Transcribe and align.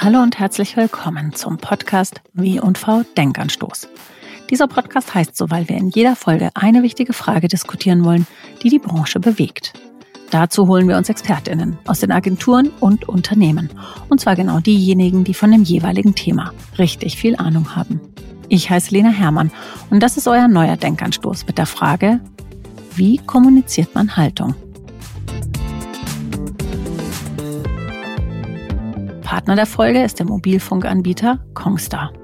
Hallo 0.00 0.22
und 0.22 0.38
herzlich 0.38 0.76
willkommen 0.76 1.34
zum 1.34 1.56
Podcast 1.56 2.20
W&V 2.32 3.02
Denkanstoß. 3.16 3.88
Dieser 4.48 4.68
Podcast 4.68 5.12
heißt 5.12 5.36
so, 5.36 5.50
weil 5.50 5.68
wir 5.68 5.76
in 5.76 5.88
jeder 5.88 6.14
Folge 6.14 6.50
eine 6.54 6.84
wichtige 6.84 7.12
Frage 7.12 7.48
diskutieren 7.48 8.04
wollen, 8.04 8.24
die 8.62 8.68
die 8.68 8.78
Branche 8.78 9.18
bewegt. 9.18 9.72
Dazu 10.30 10.68
holen 10.68 10.86
wir 10.86 10.96
uns 10.96 11.08
Expertinnen 11.08 11.78
aus 11.88 11.98
den 11.98 12.12
Agenturen 12.12 12.70
und 12.78 13.08
Unternehmen. 13.08 13.70
Und 14.08 14.20
zwar 14.20 14.36
genau 14.36 14.60
diejenigen, 14.60 15.24
die 15.24 15.34
von 15.34 15.50
dem 15.50 15.64
jeweiligen 15.64 16.14
Thema 16.14 16.52
richtig 16.78 17.16
viel 17.16 17.34
Ahnung 17.34 17.74
haben. 17.74 18.00
Ich 18.48 18.70
heiße 18.70 18.92
Lena 18.92 19.10
Hermann 19.10 19.50
und 19.90 20.00
das 20.00 20.16
ist 20.16 20.28
euer 20.28 20.46
neuer 20.46 20.76
Denkanstoß 20.76 21.44
mit 21.48 21.58
der 21.58 21.66
Frage, 21.66 22.20
wie 22.94 23.16
kommuniziert 23.16 23.96
man 23.96 24.16
Haltung? 24.16 24.54
Partner 29.28 29.56
der 29.56 29.66
Folge 29.66 30.02
ist 30.02 30.20
der 30.20 30.24
Mobilfunkanbieter 30.24 31.44
Kongstar. 31.52 32.14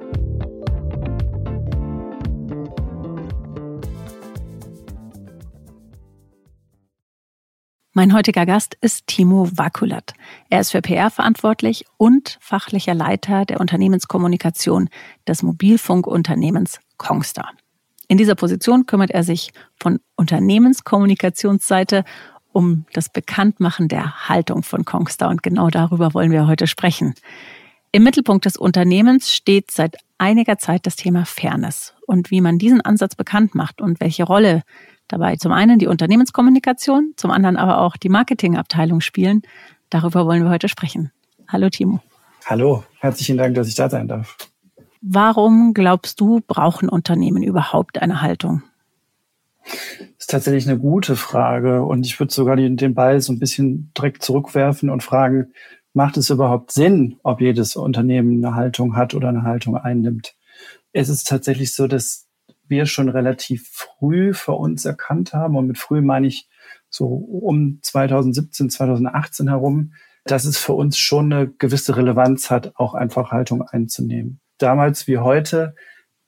Mein 7.93 8.15
heutiger 8.15 8.47
Gast 8.47 8.79
ist 8.81 9.07
Timo 9.07 9.51
Wakulat. 9.53 10.15
Er 10.49 10.61
ist 10.61 10.71
für 10.71 10.81
PR 10.81 11.11
verantwortlich 11.11 11.85
und 11.99 12.39
fachlicher 12.41 12.95
Leiter 12.95 13.45
der 13.45 13.61
Unternehmenskommunikation 13.61 14.89
des 15.29 15.43
Mobilfunkunternehmens 15.43 16.81
Kongstar. 16.97 17.53
In 18.09 18.17
dieser 18.17 18.35
Position 18.35 18.87
kümmert 18.87 19.11
er 19.11 19.25
sich 19.25 19.53
von 19.77 20.01
Unternehmenskommunikationsseite 20.17 22.05
um 22.55 22.87
das 22.93 23.09
Bekanntmachen 23.09 23.89
der 23.89 24.29
Haltung 24.29 24.63
von 24.63 24.85
Kongstar 24.85 25.29
und 25.29 25.43
genau 25.43 25.71
darüber 25.71 26.15
wollen 26.15 26.31
wir 26.31 26.47
heute 26.47 26.67
sprechen. 26.67 27.15
Im 27.91 28.05
Mittelpunkt 28.05 28.45
des 28.45 28.57
Unternehmens 28.57 29.33
steht 29.33 29.71
seit 29.71 29.97
einiger 30.19 30.57
Zeit 30.59 30.87
das 30.87 30.97
Thema 30.97 31.25
Fairness 31.25 31.95
und 32.07 32.31
wie 32.31 32.41
man 32.41 32.59
diesen 32.59 32.81
Ansatz 32.81 33.17
bekannt 33.17 33.55
macht 33.55 33.81
und 33.81 34.01
welche 34.01 34.25
Rolle 34.25 34.63
dabei 35.09 35.37
zum 35.37 35.53
einen 35.53 35.79
die 35.79 35.89
Unternehmenskommunikation, 35.89 37.13
zum 37.17 37.31
anderen 37.31 37.57
aber 37.57 37.81
auch 37.81 37.97
die 37.97 38.09
Marketingabteilung 38.09 39.01
spielen. 39.01 39.43
Darüber 39.91 40.25
wollen 40.25 40.45
wir 40.45 40.51
heute 40.51 40.69
sprechen. 40.69 41.11
Hallo 41.49 41.69
Timo. 41.71 42.01
Hallo, 42.47 42.85
herzlichen 43.01 43.37
Dank, 43.37 43.55
dass 43.57 43.69
ich 43.69 43.75
da 43.75 43.91
sein 43.91 44.07
darf. 44.07 44.37
Warum 45.01 45.75
glaubst 45.75 46.21
du, 46.21 46.41
brauchen 46.47 46.89
Unternehmen 46.89 47.43
überhaupt 47.43 48.01
eine 48.01 48.23
Haltung? 48.23 48.63
Das 49.65 50.19
ist 50.19 50.31
tatsächlich 50.31 50.69
eine 50.69 50.79
gute 50.79 51.17
Frage 51.17 51.83
und 51.83 52.05
ich 52.05 52.19
würde 52.21 52.33
sogar 52.33 52.57
den 52.57 52.95
Ball 52.95 53.21
so 53.21 53.33
ein 53.33 53.39
bisschen 53.39 53.93
direkt 53.97 54.23
zurückwerfen 54.23 54.91
und 54.91 55.03
fragen, 55.03 55.53
macht 55.95 56.17
es 56.17 56.31
überhaupt 56.31 56.73
Sinn, 56.73 57.17
ob 57.23 57.41
jedes 57.41 57.77
Unternehmen 57.77 58.45
eine 58.45 58.55
Haltung 58.55 58.97
hat 58.97 59.15
oder 59.15 59.29
eine 59.29 59.43
Haltung 59.43 59.77
einnimmt? 59.77 60.35
Es 60.93 61.09
ist 61.09 61.27
tatsächlich 61.27 61.75
so, 61.75 61.87
dass 61.87 62.29
wir 62.67 62.87
schon 62.87 63.09
relativ 63.09 63.69
früh 63.69 64.35
für 64.35 64.53
uns 64.53 64.85
erkannt 64.85 65.33
haben 65.33 65.57
und 65.57 65.67
mit 65.67 65.79
früh 65.79 66.01
meine 66.01 66.27
ich 66.27 66.49
so 66.89 67.07
um 67.07 67.79
2017, 67.83 68.71
2018 68.71 69.49
herum, 69.49 69.93
dass 70.25 70.45
es 70.45 70.57
für 70.57 70.73
uns 70.73 70.97
schon 70.99 71.33
eine 71.33 71.49
gewisse 71.49 71.97
Relevanz 71.97 72.51
hat, 72.51 72.73
auch 72.77 72.95
einfach 72.95 73.31
Haltung 73.31 73.63
einzunehmen. 73.63 74.41
Damals 74.59 75.07
wie 75.07 75.19
heute 75.19 75.75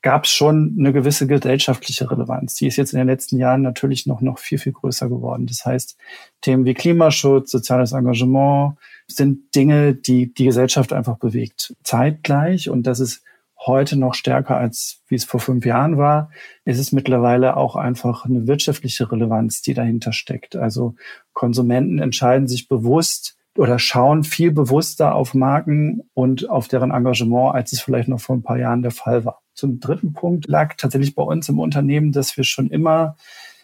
gab 0.07 0.23
es 0.23 0.31
schon 0.31 0.77
eine 0.79 0.93
gewisse 0.93 1.27
gesellschaftliche 1.27 2.09
Relevanz. 2.09 2.55
Die 2.55 2.69
ist 2.69 2.77
jetzt 2.77 2.93
in 2.93 2.99
den 2.99 3.09
letzten 3.09 3.39
Jahren 3.39 3.63
natürlich 3.63 4.07
noch, 4.07 4.21
noch 4.21 4.39
viel, 4.39 4.57
viel 4.57 4.71
größer 4.71 5.09
geworden. 5.09 5.47
Das 5.49 5.67
heißt, 5.67 5.97
Themen 6.43 6.65
wie 6.65 6.75
Klimaschutz, 6.75 7.51
soziales 7.51 7.91
Engagement 7.91 8.77
sind 9.09 9.53
Dinge, 9.57 9.97
die 9.97 10.33
die 10.33 10.45
Gesellschaft 10.45 10.93
einfach 10.93 11.19
bewegt. 11.19 11.75
Zeitgleich, 11.83 12.71
und 12.71 12.87
das 12.87 13.01
ist 13.01 13.25
heute 13.59 13.97
noch 13.97 14.15
stärker 14.15 14.57
als 14.57 15.03
wie 15.09 15.17
es 15.17 15.25
vor 15.25 15.41
fünf 15.41 15.67
Jahren 15.67 15.99
war, 15.99 16.31
ist 16.65 16.79
es 16.79 16.93
mittlerweile 16.93 17.57
auch 17.57 17.75
einfach 17.75 18.27
eine 18.27 18.47
wirtschaftliche 18.47 19.11
Relevanz, 19.11 19.61
die 19.61 19.75
dahinter 19.75 20.13
steckt. 20.13 20.55
Also 20.55 20.95
Konsumenten 21.33 21.99
entscheiden 21.99 22.47
sich 22.47 22.69
bewusst 22.69 23.37
oder 23.59 23.81
schauen 23.81 24.23
viel 24.23 24.53
bewusster 24.53 25.17
auf 25.17 25.35
Marken 25.35 26.03
und 26.15 26.49
auf 26.49 26.69
deren 26.69 26.93
Engagement, 26.93 27.57
als 27.57 27.73
es 27.73 27.81
vielleicht 27.81 28.07
noch 28.07 28.21
vor 28.21 28.37
ein 28.37 28.45
paar 28.45 28.59
Jahren 28.61 28.83
der 28.83 28.93
Fall 28.93 29.25
war. 29.25 29.43
Zum 29.57 29.81
dritten 29.81 30.13
Punkt 30.13 30.47
lag 30.47 30.75
tatsächlich 30.77 31.15
bei 31.15 31.23
uns 31.23 31.49
im 31.49 31.59
Unternehmen, 31.59 32.13
dass 32.13 32.37
wir 32.37 32.45
schon 32.45 32.69
immer 32.69 33.17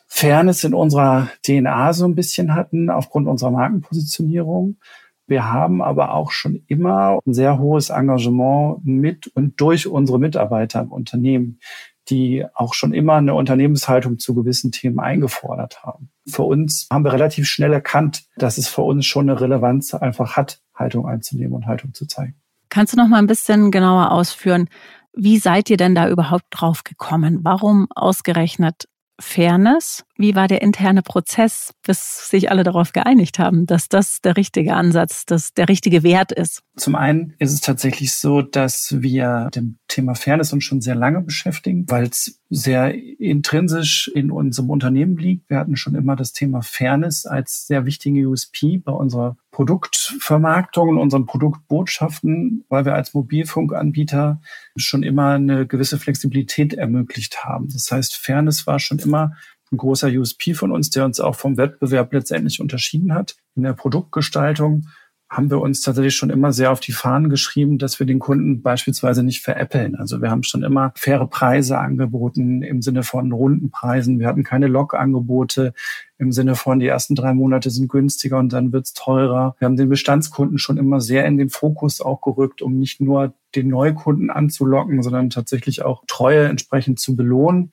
Fairness 0.08 0.64
in 0.64 0.74
unserer 0.74 1.28
DNA 1.42 1.92
so 1.92 2.06
ein 2.06 2.14
bisschen 2.14 2.54
hatten, 2.54 2.90
aufgrund 2.90 3.28
unserer 3.28 3.50
Markenpositionierung. 3.50 4.78
Wir 5.26 5.50
haben 5.52 5.80
aber 5.82 6.14
auch 6.14 6.30
schon 6.30 6.64
immer 6.66 7.18
ein 7.26 7.34
sehr 7.34 7.58
hohes 7.58 7.90
Engagement 7.90 8.84
mit 8.84 9.28
und 9.28 9.60
durch 9.60 9.86
unsere 9.86 10.18
Mitarbeiter 10.18 10.80
im 10.80 10.92
Unternehmen, 10.92 11.60
die 12.08 12.44
auch 12.54 12.74
schon 12.74 12.92
immer 12.92 13.14
eine 13.14 13.34
Unternehmenshaltung 13.34 14.18
zu 14.18 14.34
gewissen 14.34 14.72
Themen 14.72 14.98
eingefordert 14.98 15.82
haben. 15.82 16.10
Für 16.26 16.42
uns 16.42 16.88
haben 16.90 17.04
wir 17.04 17.12
relativ 17.12 17.46
schnell 17.46 17.72
erkannt, 17.72 18.24
dass 18.36 18.58
es 18.58 18.68
für 18.68 18.82
uns 18.82 19.06
schon 19.06 19.28
eine 19.28 19.40
Relevanz 19.40 19.94
einfach 19.94 20.36
hat, 20.36 20.60
Haltung 20.74 21.06
einzunehmen 21.06 21.52
und 21.52 21.66
Haltung 21.66 21.94
zu 21.94 22.06
zeigen. 22.06 22.34
Kannst 22.68 22.94
du 22.94 22.96
noch 22.96 23.08
mal 23.08 23.18
ein 23.18 23.26
bisschen 23.26 23.70
genauer 23.70 24.12
ausführen, 24.12 24.68
wie 25.14 25.38
seid 25.38 25.70
ihr 25.70 25.76
denn 25.76 25.94
da 25.94 26.08
überhaupt 26.08 26.46
drauf 26.50 26.84
gekommen? 26.84 27.40
Warum 27.42 27.88
ausgerechnet 27.94 28.86
Fairness? 29.20 30.04
Wie 30.16 30.34
war 30.34 30.48
der 30.48 30.62
interne 30.62 31.02
Prozess, 31.02 31.72
bis 31.86 32.28
sich 32.28 32.50
alle 32.50 32.64
darauf 32.64 32.92
geeinigt 32.92 33.38
haben, 33.38 33.66
dass 33.66 33.88
das 33.88 34.20
der 34.20 34.36
richtige 34.36 34.74
Ansatz, 34.74 35.24
dass 35.24 35.52
der 35.54 35.68
richtige 35.68 36.02
Wert 36.02 36.32
ist? 36.32 36.62
Zum 36.76 36.94
einen 36.94 37.34
ist 37.38 37.52
es 37.52 37.60
tatsächlich 37.60 38.14
so, 38.14 38.42
dass 38.42 38.96
wir 39.00 39.48
dem 39.54 39.78
Thema 39.88 40.14
Fairness 40.14 40.52
uns 40.52 40.64
schon 40.64 40.80
sehr 40.80 40.94
lange 40.94 41.22
beschäftigen, 41.22 41.84
weil 41.88 42.04
es 42.04 42.40
sehr 42.50 42.94
intrinsisch 42.94 44.10
in 44.14 44.30
unserem 44.30 44.70
Unternehmen 44.70 45.16
liegt. 45.16 45.48
Wir 45.48 45.58
hatten 45.58 45.76
schon 45.76 45.94
immer 45.94 46.16
das 46.16 46.32
Thema 46.32 46.62
Fairness 46.62 47.26
als 47.26 47.66
sehr 47.66 47.86
wichtige 47.86 48.28
USP 48.28 48.78
bei 48.78 48.92
unserer 48.92 49.36
Produktvermarktung 49.52 50.88
und 50.88 50.98
unseren 50.98 51.26
Produktbotschaften, 51.26 52.64
weil 52.68 52.84
wir 52.84 52.94
als 52.94 53.14
Mobilfunkanbieter 53.14 54.40
schon 54.76 55.02
immer 55.02 55.34
eine 55.34 55.66
gewisse 55.66 55.98
Flexibilität 55.98 56.74
ermöglicht 56.74 57.44
haben. 57.44 57.68
Das 57.68 57.92
heißt, 57.92 58.16
Fairness 58.16 58.66
war 58.66 58.80
schon 58.80 58.98
immer 58.98 59.36
ein 59.70 59.76
großer 59.76 60.08
USP 60.08 60.54
von 60.54 60.72
uns, 60.72 60.90
der 60.90 61.04
uns 61.04 61.20
auch 61.20 61.36
vom 61.36 61.56
Wettbewerb 61.56 62.12
letztendlich 62.12 62.60
unterschieden 62.60 63.14
hat. 63.14 63.36
In 63.54 63.62
der 63.62 63.74
Produktgestaltung 63.74 64.88
haben 65.32 65.50
wir 65.50 65.62
uns 65.62 65.80
tatsächlich 65.80 66.14
schon 66.14 66.28
immer 66.28 66.52
sehr 66.52 66.70
auf 66.70 66.80
die 66.80 66.92
Fahnen 66.92 67.30
geschrieben, 67.30 67.78
dass 67.78 67.98
wir 67.98 68.06
den 68.06 68.18
Kunden 68.18 68.60
beispielsweise 68.60 69.22
nicht 69.22 69.40
veräppeln. 69.40 69.96
Also 69.96 70.20
wir 70.20 70.30
haben 70.30 70.42
schon 70.42 70.62
immer 70.62 70.92
faire 70.94 71.26
Preise 71.26 71.78
angeboten 71.78 72.60
im 72.60 72.82
Sinne 72.82 73.02
von 73.02 73.32
runden 73.32 73.70
Preisen. 73.70 74.18
Wir 74.18 74.26
hatten 74.26 74.44
keine 74.44 74.66
Log-Angebote 74.66 75.72
im 76.18 76.32
Sinne 76.32 76.54
von 76.54 76.80
die 76.80 76.86
ersten 76.86 77.14
drei 77.14 77.32
Monate 77.32 77.70
sind 77.70 77.88
günstiger 77.88 78.38
und 78.38 78.52
dann 78.52 78.74
wird's 78.74 78.92
teurer. 78.92 79.56
Wir 79.58 79.64
haben 79.64 79.76
den 79.76 79.88
Bestandskunden 79.88 80.58
schon 80.58 80.76
immer 80.76 81.00
sehr 81.00 81.24
in 81.24 81.38
den 81.38 81.48
Fokus 81.48 82.02
auch 82.02 82.20
gerückt, 82.20 82.60
um 82.60 82.78
nicht 82.78 83.00
nur 83.00 83.32
den 83.54 83.68
Neukunden 83.68 84.28
anzulocken, 84.28 85.02
sondern 85.02 85.30
tatsächlich 85.30 85.82
auch 85.82 86.04
Treue 86.06 86.44
entsprechend 86.44 87.00
zu 87.00 87.16
belohnen. 87.16 87.72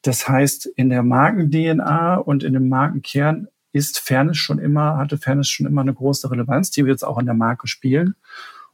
Das 0.00 0.26
heißt, 0.26 0.66
in 0.66 0.88
der 0.88 1.02
Marken-DNA 1.02 2.16
und 2.16 2.44
in 2.44 2.54
dem 2.54 2.70
Markenkern 2.70 3.48
ist 3.74 3.98
Fairness 3.98 4.38
schon 4.38 4.58
immer, 4.58 4.96
hatte 4.96 5.18
Fairness 5.18 5.48
schon 5.48 5.66
immer 5.66 5.80
eine 5.80 5.92
große 5.92 6.30
Relevanz, 6.30 6.70
die 6.70 6.84
wir 6.84 6.92
jetzt 6.92 7.02
auch 7.04 7.18
in 7.18 7.26
der 7.26 7.34
Marke 7.34 7.66
spielen. 7.66 8.14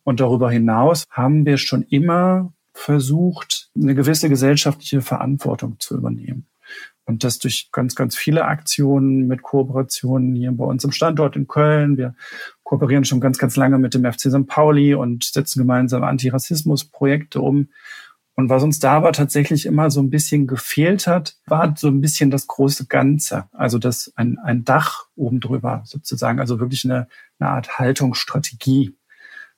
Und 0.05 0.21
darüber 0.21 0.50
hinaus 0.50 1.06
haben 1.11 1.47
wir 1.47 1.56
schon 1.56 1.83
immer 1.83 2.53
versucht, 2.75 3.71
eine 3.75 3.94
gewisse 3.94 4.28
gesellschaftliche 4.28 5.00
Verantwortung 5.00 5.77
zu 5.78 5.97
übernehmen. 5.97 6.47
Und 7.06 7.25
das 7.25 7.38
durch 7.38 7.71
ganz, 7.72 7.94
ganz 7.94 8.15
viele 8.15 8.44
Aktionen 8.44 9.27
mit 9.27 9.43
Kooperationen 9.43 10.34
hier 10.34 10.53
bei 10.53 10.65
uns 10.65 10.85
im 10.85 10.93
Standort 10.93 11.35
in 11.35 11.49
Köln. 11.49 11.96
Wir 11.96 12.14
kooperieren 12.62 13.05
schon 13.05 13.20
ganz, 13.20 13.38
ganz 13.38 13.56
lange 13.56 13.79
mit 13.79 13.94
dem 13.94 14.05
FC 14.05 14.31
St. 14.31 14.46
Pauli 14.46 14.94
und 14.94 15.25
setzen 15.25 15.61
gemeinsam 15.61 16.05
Antirassismus-Projekte 16.05 17.41
um. 17.41 17.69
Und 18.35 18.49
was 18.49 18.62
uns 18.62 18.79
da 18.79 18.93
aber 18.93 19.12
tatsächlich 19.12 19.67
immer 19.67 19.91
so 19.91 20.00
ein 20.00 20.11
bisschen 20.11 20.47
gefehlt 20.47 21.06
hat, 21.06 21.37
war 21.47 21.75
so 21.77 21.88
ein 21.88 22.00
bisschen 22.00 22.31
das 22.31 22.47
große 22.47 22.87
Ganze. 22.87 23.49
Also 23.53 23.79
das 23.79 24.12
ein, 24.17 24.38
ein 24.38 24.65
Dach 24.65 25.06
oben 25.15 25.41
drüber 25.41 25.82
sozusagen, 25.85 26.41
also 26.41 26.61
wirklich 26.61 26.85
eine, 26.85 27.09
eine 27.38 27.50
Art 27.50 27.79
Haltungsstrategie. 27.79 28.97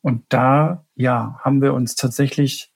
Und 0.01 0.25
da, 0.31 0.85
ja, 0.97 1.39
haben 1.43 1.63
wir 1.63 1.75
uns 1.75 1.95
tatsächlich 1.95 2.73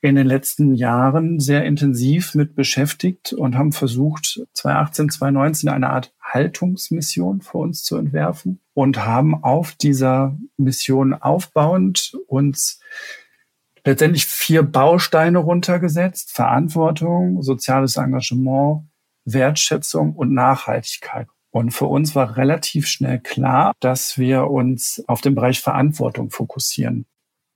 in 0.00 0.14
den 0.14 0.26
letzten 0.26 0.74
Jahren 0.74 1.40
sehr 1.40 1.64
intensiv 1.64 2.34
mit 2.34 2.54
beschäftigt 2.54 3.32
und 3.32 3.56
haben 3.56 3.72
versucht, 3.72 4.40
2018, 4.52 5.10
2019 5.10 5.68
eine 5.68 5.90
Art 5.90 6.14
Haltungsmission 6.22 7.40
für 7.40 7.58
uns 7.58 7.82
zu 7.82 7.96
entwerfen 7.96 8.60
und 8.74 9.04
haben 9.04 9.42
auf 9.42 9.72
dieser 9.72 10.38
Mission 10.56 11.14
aufbauend 11.14 12.16
uns 12.28 12.80
letztendlich 13.88 14.26
vier 14.26 14.62
Bausteine 14.62 15.38
runtergesetzt. 15.38 16.30
Verantwortung, 16.32 17.42
soziales 17.42 17.96
Engagement, 17.96 18.86
Wertschätzung 19.24 20.12
und 20.14 20.32
Nachhaltigkeit. 20.32 21.26
Und 21.50 21.70
für 21.70 21.86
uns 21.86 22.14
war 22.14 22.36
relativ 22.36 22.86
schnell 22.86 23.18
klar, 23.18 23.72
dass 23.80 24.18
wir 24.18 24.48
uns 24.48 25.02
auf 25.06 25.22
den 25.22 25.34
Bereich 25.34 25.60
Verantwortung 25.60 26.30
fokussieren. 26.30 27.06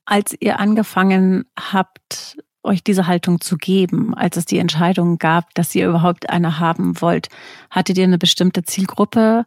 Als 0.07 0.35
ihr 0.41 0.59
angefangen 0.59 1.45
habt, 1.59 2.39
euch 2.63 2.83
diese 2.83 3.07
Haltung 3.07 3.41
zu 3.41 3.59
geben, 3.59 4.15
als 4.15 4.37
es 4.37 4.47
die 4.47 4.59
Entscheidung 4.59 5.19
gab, 5.19 5.53
dass 5.55 5.75
ihr 5.75 5.89
überhaupt 5.89 6.31
eine 6.31 6.59
haben 6.59 7.01
wollt, 7.01 7.29
hattet 7.71 7.99
ihr 7.99 8.05
eine 8.05 8.19
bestimmte 8.19 8.63
Zielgruppe 8.63 9.45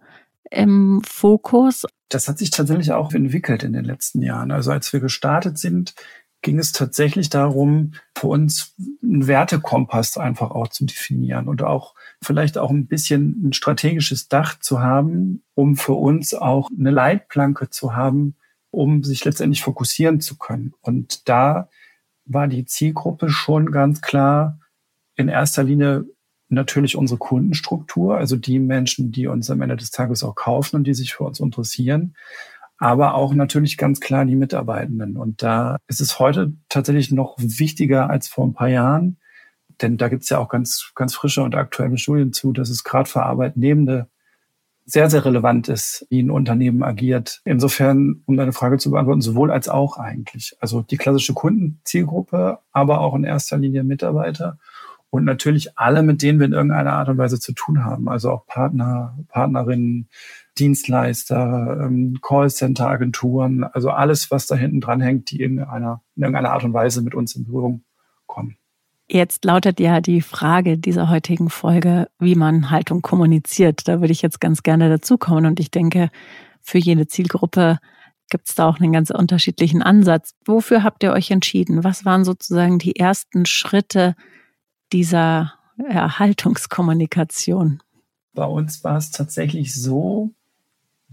im 0.52 1.02
Fokus? 1.04 1.86
Das 2.10 2.28
hat 2.28 2.38
sich 2.38 2.52
tatsächlich 2.52 2.92
auch 2.92 3.12
entwickelt 3.14 3.64
in 3.64 3.74
den 3.74 3.86
letzten 3.86 4.22
Jahren. 4.22 4.52
Also 4.52 4.72
als 4.72 4.94
wir 4.94 5.00
gestartet 5.00 5.58
sind, 5.58 5.96
ging 6.46 6.60
es 6.60 6.74
tatsächlich 6.74 7.32
darum, 7.32 7.94
für 8.16 8.28
uns 8.28 8.76
einen 9.02 9.26
Wertekompass 9.26 10.16
einfach 10.16 10.52
auch 10.52 10.68
zu 10.68 10.86
definieren 10.86 11.48
und 11.48 11.64
auch 11.64 11.96
vielleicht 12.22 12.60
auch 12.60 12.70
ein 12.70 12.86
bisschen 12.86 13.48
ein 13.48 13.54
strategisches 13.54 14.28
Dach 14.28 14.60
zu 14.60 14.80
haben, 14.80 15.42
um 15.56 15.76
für 15.76 15.94
uns 15.94 16.36
auch 16.36 16.70
eine 16.70 16.92
Leitplanke 16.92 17.72
zu 17.72 17.96
haben, 17.96 18.36
um 18.70 19.04
sich 19.04 19.26
letztendlich 19.26 19.64
fokussieren 19.64 20.22
zu 20.22 20.38
können. 20.38 20.76
Und 20.82 21.28
da 21.28 21.68
war 22.26 22.48
die 22.48 22.66
Zielgruppe 22.66 23.32
schon 23.32 23.72
ganz 23.72 24.02
klar 24.02 24.60
in 25.16 25.30
erster 25.30 25.64
Linie 25.64 26.06
natürlich 26.48 26.96
unsere 26.96 27.18
Kundenstruktur, 27.18 28.18
also 28.18 28.36
die 28.36 28.60
Menschen, 28.60 29.12
die 29.12 29.26
uns 29.26 29.50
am 29.50 29.64
Ende 29.64 29.78
des 29.78 29.90
Tages 29.90 30.24
auch 30.24 30.36
kaufen 30.36 30.76
und 30.76 30.84
die 30.84 30.94
sich 30.94 31.16
für 31.16 31.24
uns 31.24 31.40
interessieren 31.40 32.16
aber 32.78 33.16
auch 33.16 33.34
natürlich 33.34 33.78
ganz 33.78 34.00
klar 34.00 34.26
die 34.26 34.36
Mitarbeitenden. 34.36 35.18
Und 35.18 35.42
da 35.42 35.78
ist 35.88 36.02
es 36.02 36.20
heute 36.20 36.54
tatsächlich 36.70 37.12
noch 37.12 37.36
wichtiger 37.38 38.10
als 38.10 38.28
vor 38.28 38.46
ein 38.46 38.54
paar 38.54 38.68
Jahren, 38.68 39.18
denn 39.82 39.98
da 39.98 40.08
gibt 40.08 40.24
es 40.24 40.30
ja 40.30 40.40
auch 40.40 40.50
ganz, 40.50 40.92
ganz 40.96 41.16
frische 41.16 41.44
und 41.44 41.56
aktuelle 41.56 41.98
Studien 41.98 42.34
zu, 42.34 42.54
dass 42.54 42.70
es 42.70 42.84
gerade 42.84 43.10
für 43.10 43.24
Arbeitnehmende 43.24 44.08
sehr, 44.86 45.10
sehr 45.10 45.26
relevant 45.26 45.68
ist, 45.68 46.06
wie 46.10 46.22
ein 46.22 46.30
Unternehmen 46.30 46.84
agiert. 46.84 47.42
Insofern, 47.44 48.22
um 48.26 48.38
deine 48.38 48.54
Frage 48.54 48.78
zu 48.78 48.92
beantworten, 48.92 49.22
sowohl 49.22 49.52
als 49.52 49.68
auch 49.68 49.98
eigentlich. 49.98 50.56
Also 50.60 50.82
die 50.82 50.98
klassische 50.98 51.34
Kundenzielgruppe, 51.34 52.60
aber 52.72 53.02
auch 53.02 53.16
in 53.16 53.24
erster 53.24 53.58
Linie 53.58 53.84
Mitarbeiter 53.84 54.60
und 55.10 55.26
natürlich 55.26 55.78
alle, 55.78 56.04
mit 56.04 56.22
denen 56.22 56.40
wir 56.40 56.46
in 56.46 56.54
irgendeiner 56.54 56.94
Art 56.94 57.10
und 57.10 57.18
Weise 57.18 57.40
zu 57.40 57.54
tun 57.54 57.84
haben. 57.84 58.08
Also 58.10 58.32
auch 58.32 58.46
Partner, 58.46 59.18
Partnerinnen, 59.30 60.08
Dienstleister, 60.58 61.82
ähm, 61.84 62.18
Callcenter-Agenturen, 62.22 63.64
also 63.64 63.90
alles, 63.90 64.32
was 64.32 64.48
da 64.48 64.56
hinten 64.56 64.82
dran 64.82 65.02
hängt, 65.02 65.32
die 65.32 65.42
in, 65.42 65.60
einer, 65.60 66.02
in 66.16 66.24
irgendeiner 66.24 66.52
Art 66.52 66.64
und 66.64 66.74
Weise 66.74 67.02
mit 67.02 67.16
uns 67.16 67.36
in 67.36 67.46
Berührung 67.46 67.84
kommen. 68.26 68.58
Jetzt 69.08 69.46
lautet 69.46 69.80
ja 69.80 70.02
die 70.02 70.22
Frage 70.22 70.78
dieser 70.78 71.10
heutigen 71.10 71.50
Folge, 71.50 72.08
wie 72.20 72.36
man 72.36 72.72
Haltung 72.72 73.02
kommuniziert. 73.02 73.88
Da 73.88 74.02
würde 74.02 74.12
ich 74.12 74.24
jetzt 74.24 74.42
ganz 74.42 74.64
gerne 74.64 74.90
dazukommen 74.90 75.46
und 75.46 75.60
ich 75.60 75.70
denke, 75.70 76.10
für 76.62 76.80
jede 76.80 77.06
Zielgruppe 77.06 77.78
gibt 78.30 78.50
es 78.50 78.56
da 78.56 78.68
auch 78.68 78.80
einen 78.80 78.92
ganz 78.92 79.12
unterschiedlichen 79.12 79.84
Ansatz. 79.84 80.34
Wofür 80.46 80.84
habt 80.84 81.04
ihr 81.04 81.14
euch 81.14 81.30
entschieden? 81.30 81.84
Was 81.84 82.06
waren 82.06 82.26
sozusagen 82.26 82.80
die 82.80 82.96
ersten 82.96 83.46
Schritte 83.46 84.16
dieser 84.92 85.54
ja, 85.78 86.18
Haltungskommunikation? 86.18 87.84
Bei 88.34 88.46
uns 88.46 88.84
war 88.84 88.98
es 88.98 89.12
tatsächlich 89.12 89.74
so, 89.74 90.32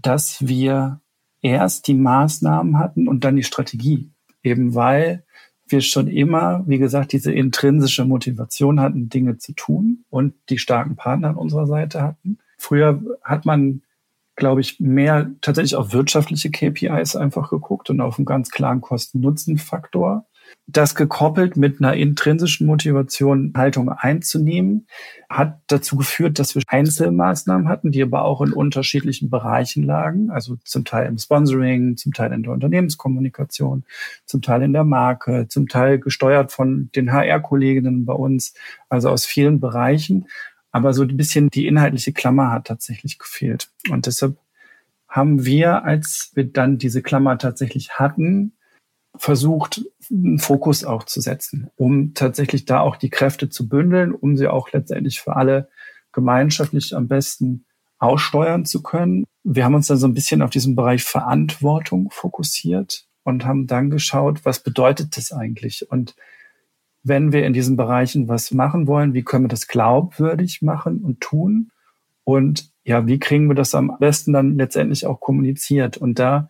dass 0.03 0.47
wir 0.47 1.01
erst 1.41 1.87
die 1.87 1.95
Maßnahmen 1.95 2.77
hatten 2.77 3.07
und 3.07 3.23
dann 3.23 3.35
die 3.35 3.43
Strategie. 3.43 4.11
Eben 4.43 4.75
weil 4.75 5.23
wir 5.67 5.81
schon 5.81 6.07
immer, 6.07 6.63
wie 6.67 6.77
gesagt, 6.77 7.13
diese 7.13 7.31
intrinsische 7.31 8.05
Motivation 8.05 8.79
hatten, 8.79 9.09
Dinge 9.09 9.37
zu 9.37 9.53
tun 9.53 10.05
und 10.09 10.33
die 10.49 10.57
starken 10.57 10.95
Partner 10.95 11.29
an 11.29 11.35
unserer 11.35 11.67
Seite 11.67 12.01
hatten. 12.01 12.37
Früher 12.57 13.01
hat 13.23 13.45
man, 13.45 13.81
glaube 14.35 14.61
ich, 14.61 14.79
mehr 14.79 15.31
tatsächlich 15.41 15.75
auf 15.75 15.93
wirtschaftliche 15.93 16.51
KPIs 16.51 17.15
einfach 17.15 17.49
geguckt 17.49 17.89
und 17.89 18.01
auf 18.01 18.17
einen 18.17 18.25
ganz 18.25 18.49
klaren 18.51 18.81
Kosten-Nutzen-Faktor 18.81 20.27
das 20.65 20.95
gekoppelt 20.95 21.57
mit 21.57 21.79
einer 21.79 21.93
intrinsischen 21.93 22.65
Motivation, 22.65 23.53
Haltung 23.55 23.89
einzunehmen, 23.89 24.87
hat 25.29 25.59
dazu 25.67 25.97
geführt, 25.97 26.39
dass 26.39 26.55
wir 26.55 26.61
Einzelmaßnahmen 26.67 27.67
hatten, 27.67 27.91
die 27.91 28.01
aber 28.01 28.23
auch 28.23 28.41
in 28.41 28.53
unterschiedlichen 28.53 29.29
Bereichen 29.29 29.83
lagen. 29.83 30.31
Also 30.31 30.55
zum 30.63 30.85
Teil 30.85 31.07
im 31.07 31.17
Sponsoring, 31.17 31.97
zum 31.97 32.13
Teil 32.13 32.31
in 32.31 32.43
der 32.43 32.53
Unternehmenskommunikation, 32.53 33.83
zum 34.25 34.41
Teil 34.41 34.61
in 34.61 34.71
der 34.71 34.85
Marke, 34.85 35.47
zum 35.49 35.67
Teil 35.67 35.99
gesteuert 35.99 36.53
von 36.53 36.89
den 36.95 37.11
HR-Kolleginnen 37.11 38.05
bei 38.05 38.13
uns, 38.13 38.53
also 38.87 39.09
aus 39.09 39.25
vielen 39.25 39.59
Bereichen. 39.59 40.27
Aber 40.71 40.93
so 40.93 41.03
ein 41.03 41.17
bisschen 41.17 41.49
die 41.49 41.67
inhaltliche 41.67 42.13
Klammer 42.13 42.51
hat 42.51 42.67
tatsächlich 42.67 43.19
gefehlt. 43.19 43.69
Und 43.89 44.05
deshalb 44.05 44.37
haben 45.09 45.45
wir, 45.45 45.83
als 45.83 46.31
wir 46.35 46.45
dann 46.45 46.77
diese 46.77 47.01
Klammer 47.01 47.37
tatsächlich 47.37 47.99
hatten, 47.99 48.53
versucht, 49.15 49.83
einen 50.09 50.39
Fokus 50.39 50.83
auch 50.83 51.03
zu 51.03 51.21
setzen, 51.21 51.69
um 51.75 52.13
tatsächlich 52.13 52.65
da 52.65 52.79
auch 52.79 52.95
die 52.95 53.09
Kräfte 53.09 53.49
zu 53.49 53.67
bündeln, 53.67 54.13
um 54.13 54.37
sie 54.37 54.47
auch 54.47 54.71
letztendlich 54.71 55.21
für 55.21 55.35
alle 55.35 55.69
gemeinschaftlich 56.11 56.95
am 56.95 57.07
besten 57.07 57.65
aussteuern 57.99 58.65
zu 58.65 58.81
können. 58.81 59.25
Wir 59.43 59.65
haben 59.65 59.75
uns 59.75 59.87
dann 59.87 59.97
so 59.97 60.07
ein 60.07 60.13
bisschen 60.13 60.41
auf 60.41 60.49
diesen 60.49 60.75
Bereich 60.75 61.03
Verantwortung 61.03 62.09
fokussiert 62.11 63.05
und 63.23 63.45
haben 63.45 63.67
dann 63.67 63.89
geschaut, 63.89 64.45
was 64.45 64.61
bedeutet 64.61 65.15
das 65.15 65.31
eigentlich? 65.31 65.89
Und 65.89 66.15
wenn 67.03 67.31
wir 67.31 67.45
in 67.45 67.53
diesen 67.53 67.75
Bereichen 67.75 68.27
was 68.27 68.51
machen 68.51 68.87
wollen, 68.87 69.13
wie 69.13 69.23
können 69.23 69.45
wir 69.45 69.49
das 69.49 69.67
glaubwürdig 69.67 70.61
machen 70.61 71.03
und 71.03 71.21
tun? 71.21 71.71
Und 72.23 72.71
ja, 72.83 73.05
wie 73.07 73.19
kriegen 73.19 73.47
wir 73.47 73.55
das 73.55 73.75
am 73.75 73.95
besten 73.99 74.33
dann 74.33 74.57
letztendlich 74.57 75.05
auch 75.05 75.19
kommuniziert? 75.19 75.97
Und 75.97 76.19
da 76.19 76.49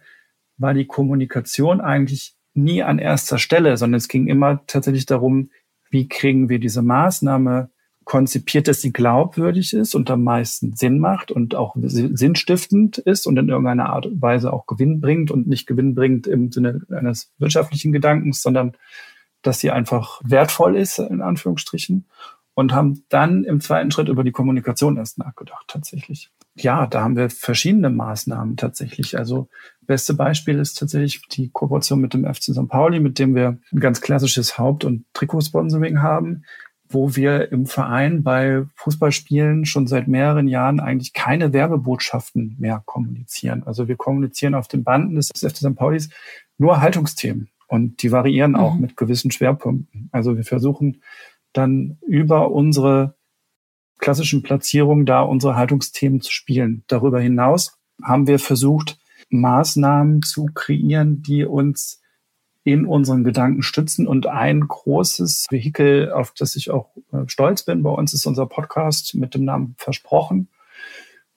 war 0.57 0.73
die 0.73 0.85
Kommunikation 0.85 1.81
eigentlich 1.81 2.35
nie 2.53 2.83
an 2.83 2.99
erster 2.99 3.37
Stelle, 3.37 3.77
sondern 3.77 3.97
es 3.97 4.07
ging 4.07 4.27
immer 4.27 4.65
tatsächlich 4.67 5.05
darum, 5.05 5.49
wie 5.89 6.07
kriegen 6.07 6.49
wir 6.49 6.59
diese 6.59 6.81
Maßnahme 6.81 7.69
konzipiert, 8.03 8.67
dass 8.67 8.81
sie 8.81 8.91
glaubwürdig 8.91 9.73
ist 9.73 9.95
und 9.95 10.09
am 10.11 10.23
meisten 10.23 10.75
Sinn 10.75 10.99
macht 10.99 11.31
und 11.31 11.55
auch 11.55 11.75
sinnstiftend 11.77 12.97
ist 12.97 13.27
und 13.27 13.37
in 13.37 13.49
irgendeiner 13.49 13.89
Art 13.89 14.05
und 14.05 14.21
Weise 14.21 14.51
auch 14.51 14.65
Gewinn 14.65 14.99
bringt 14.99 15.31
und 15.31 15.47
nicht 15.47 15.67
Gewinn 15.67 15.95
bringt 15.95 16.27
im 16.27 16.51
Sinne 16.51 16.81
eines 16.89 17.31
wirtschaftlichen 17.37 17.93
Gedankens, 17.93 18.41
sondern 18.41 18.73
dass 19.41 19.59
sie 19.59 19.71
einfach 19.71 20.21
wertvoll 20.23 20.75
ist, 20.75 20.99
in 20.99 21.21
Anführungsstrichen 21.21 22.05
und 22.53 22.73
haben 22.73 23.03
dann 23.09 23.43
im 23.43 23.61
zweiten 23.61 23.91
Schritt 23.91 24.09
über 24.09 24.23
die 24.23 24.31
Kommunikation 24.31 24.97
erst 24.97 25.17
nachgedacht, 25.17 25.65
tatsächlich. 25.67 26.29
Ja, 26.55 26.85
da 26.85 27.01
haben 27.01 27.15
wir 27.15 27.29
verschiedene 27.29 27.89
Maßnahmen 27.89 28.57
tatsächlich. 28.57 29.17
Also 29.17 29.49
beste 29.81 30.13
Beispiel 30.13 30.59
ist 30.59 30.77
tatsächlich 30.77 31.21
die 31.29 31.49
Kooperation 31.49 31.99
mit 31.99 32.13
dem 32.13 32.31
FC 32.31 32.43
St. 32.43 32.67
Pauli, 32.67 32.99
mit 32.99 33.17
dem 33.17 33.33
wir 33.33 33.57
ein 33.71 33.79
ganz 33.79 34.01
klassisches 34.01 34.57
Haupt- 34.57 34.85
und 34.85 35.05
Trikotsponsoring 35.13 36.01
haben, 36.01 36.43
wo 36.87 37.15
wir 37.15 37.51
im 37.51 37.65
Verein 37.65 38.21
bei 38.21 38.65
Fußballspielen 38.75 39.65
schon 39.65 39.87
seit 39.87 40.07
mehreren 40.07 40.47
Jahren 40.47 40.79
eigentlich 40.79 41.13
keine 41.13 41.53
Werbebotschaften 41.53 42.55
mehr 42.59 42.83
kommunizieren. 42.85 43.63
Also 43.63 43.87
wir 43.87 43.95
kommunizieren 43.95 44.53
auf 44.53 44.67
den 44.67 44.83
Banden 44.83 45.15
des 45.15 45.29
FC 45.35 45.57
St. 45.57 45.75
Paulis 45.75 46.09
nur 46.59 46.81
Haltungsthemen 46.81 47.49
und 47.67 48.03
die 48.03 48.11
variieren 48.11 48.55
auch 48.55 48.75
mhm. 48.75 48.81
mit 48.81 48.97
gewissen 48.97 49.31
Schwerpunkten. 49.31 50.09
Also 50.11 50.37
wir 50.37 50.43
versuchen 50.43 51.01
dann 51.51 51.97
über 52.05 52.51
unsere 52.51 53.15
klassischen 54.03 54.43
Platzierungen 54.43 55.05
da 55.05 55.21
unsere 55.21 55.55
Haltungsthemen 55.55 56.19
zu 56.19 56.29
spielen. 56.29 56.83
Darüber 56.87 57.21
hinaus 57.21 57.77
haben 58.03 58.27
wir 58.27 58.37
versucht, 58.37 58.97
Maßnahmen 59.29 60.21
zu 60.23 60.47
kreieren, 60.53 61.21
die 61.21 61.45
uns 61.45 62.01
in 62.65 62.85
unseren 62.85 63.23
Gedanken 63.23 63.63
stützen. 63.63 64.05
Und 64.05 64.27
ein 64.27 64.67
großes 64.67 65.45
Vehikel, 65.49 66.11
auf 66.11 66.33
das 66.37 66.57
ich 66.57 66.69
auch 66.69 66.89
äh, 67.13 67.19
stolz 67.27 67.63
bin 67.63 67.81
bei 67.81 67.91
uns, 67.91 68.13
ist 68.13 68.25
unser 68.25 68.45
Podcast 68.45 69.15
mit 69.15 69.35
dem 69.35 69.45
Namen 69.45 69.73
Versprochen, 69.77 70.49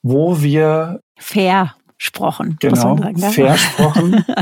wo 0.01 0.41
wir 0.41 0.99
versprochen, 1.15 2.57
genau, 2.59 2.97
sagen, 2.97 3.17
ne? 3.17 3.31
versprochen, 3.31 4.25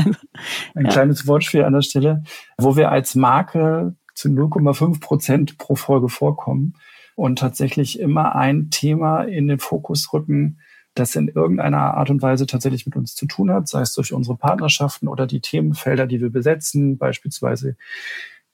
ein 0.74 0.84
ja. 0.84 0.90
kleines 0.90 1.28
Wortspiel 1.28 1.62
an 1.62 1.74
der 1.74 1.82
Stelle, 1.82 2.24
wo 2.58 2.74
wir 2.76 2.90
als 2.90 3.14
Marke 3.14 3.94
zu 4.14 4.28
0,5 4.28 5.00
Prozent 5.00 5.58
pro 5.58 5.76
Folge 5.76 6.08
vorkommen 6.08 6.74
und 7.16 7.38
tatsächlich 7.38 7.98
immer 7.98 8.36
ein 8.36 8.70
Thema 8.70 9.22
in 9.22 9.48
den 9.48 9.58
Fokus 9.58 10.12
rücken, 10.12 10.60
das 10.94 11.16
in 11.16 11.28
irgendeiner 11.28 11.94
Art 11.94 12.10
und 12.10 12.22
Weise 12.22 12.46
tatsächlich 12.46 12.86
mit 12.86 12.94
uns 12.94 13.14
zu 13.14 13.26
tun 13.26 13.50
hat, 13.50 13.68
sei 13.68 13.80
es 13.80 13.92
durch 13.94 14.12
unsere 14.12 14.36
Partnerschaften 14.36 15.08
oder 15.08 15.26
die 15.26 15.40
Themenfelder, 15.40 16.06
die 16.06 16.20
wir 16.20 16.30
besetzen, 16.30 16.98
beispielsweise 16.98 17.76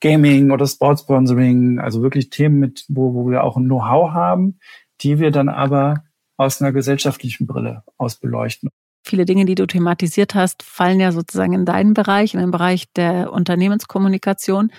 Gaming 0.00 0.50
oder 0.50 0.66
Sportsponsoring, 0.66 1.78
also 1.78 2.02
wirklich 2.02 2.31
Themen, 2.31 2.59
mit, 2.59 2.85
wo, 2.88 3.14
wo 3.14 3.31
wir 3.31 3.45
auch 3.45 3.57
ein 3.57 3.66
Know-how 3.66 4.12
haben, 4.12 4.59
die 5.00 5.19
wir 5.19 5.31
dann 5.31 5.49
aber 5.49 6.04
aus 6.37 6.61
einer 6.61 6.73
gesellschaftlichen 6.73 7.47
Brille 7.47 7.85
aus 7.99 8.16
beleuchten. 8.16 8.71
Viele 9.04 9.25
Dinge, 9.25 9.45
die 9.45 9.54
du 9.54 9.66
thematisiert 9.66 10.35
hast, 10.35 10.62
fallen 10.62 11.00
ja 11.00 11.12
sozusagen 11.12 11.52
in 11.52 11.64
deinen 11.64 11.95
Bereich, 11.95 12.35
in 12.35 12.40
den 12.40 12.52
Bereich 12.52 12.92
der 12.92 13.33
Unternehmenskommunikation. 13.33 14.73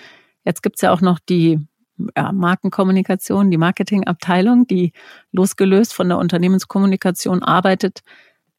Jetzt 0.45 0.63
gibt's 0.63 0.81
ja 0.81 0.91
auch 0.91 1.01
noch 1.01 1.19
die 1.19 1.59
ja, 2.15 2.31
Markenkommunikation, 2.31 3.51
die 3.51 3.57
Marketingabteilung, 3.57 4.67
die 4.67 4.93
losgelöst 5.31 5.93
von 5.93 6.09
der 6.09 6.17
Unternehmenskommunikation 6.17 7.43
arbeitet, 7.43 8.01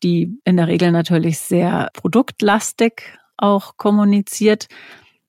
die 0.02 0.38
in 0.44 0.56
der 0.56 0.68
Regel 0.68 0.92
natürlich 0.92 1.38
sehr 1.38 1.90
produktlastig 1.94 3.18
auch 3.36 3.76
kommuniziert. 3.76 4.68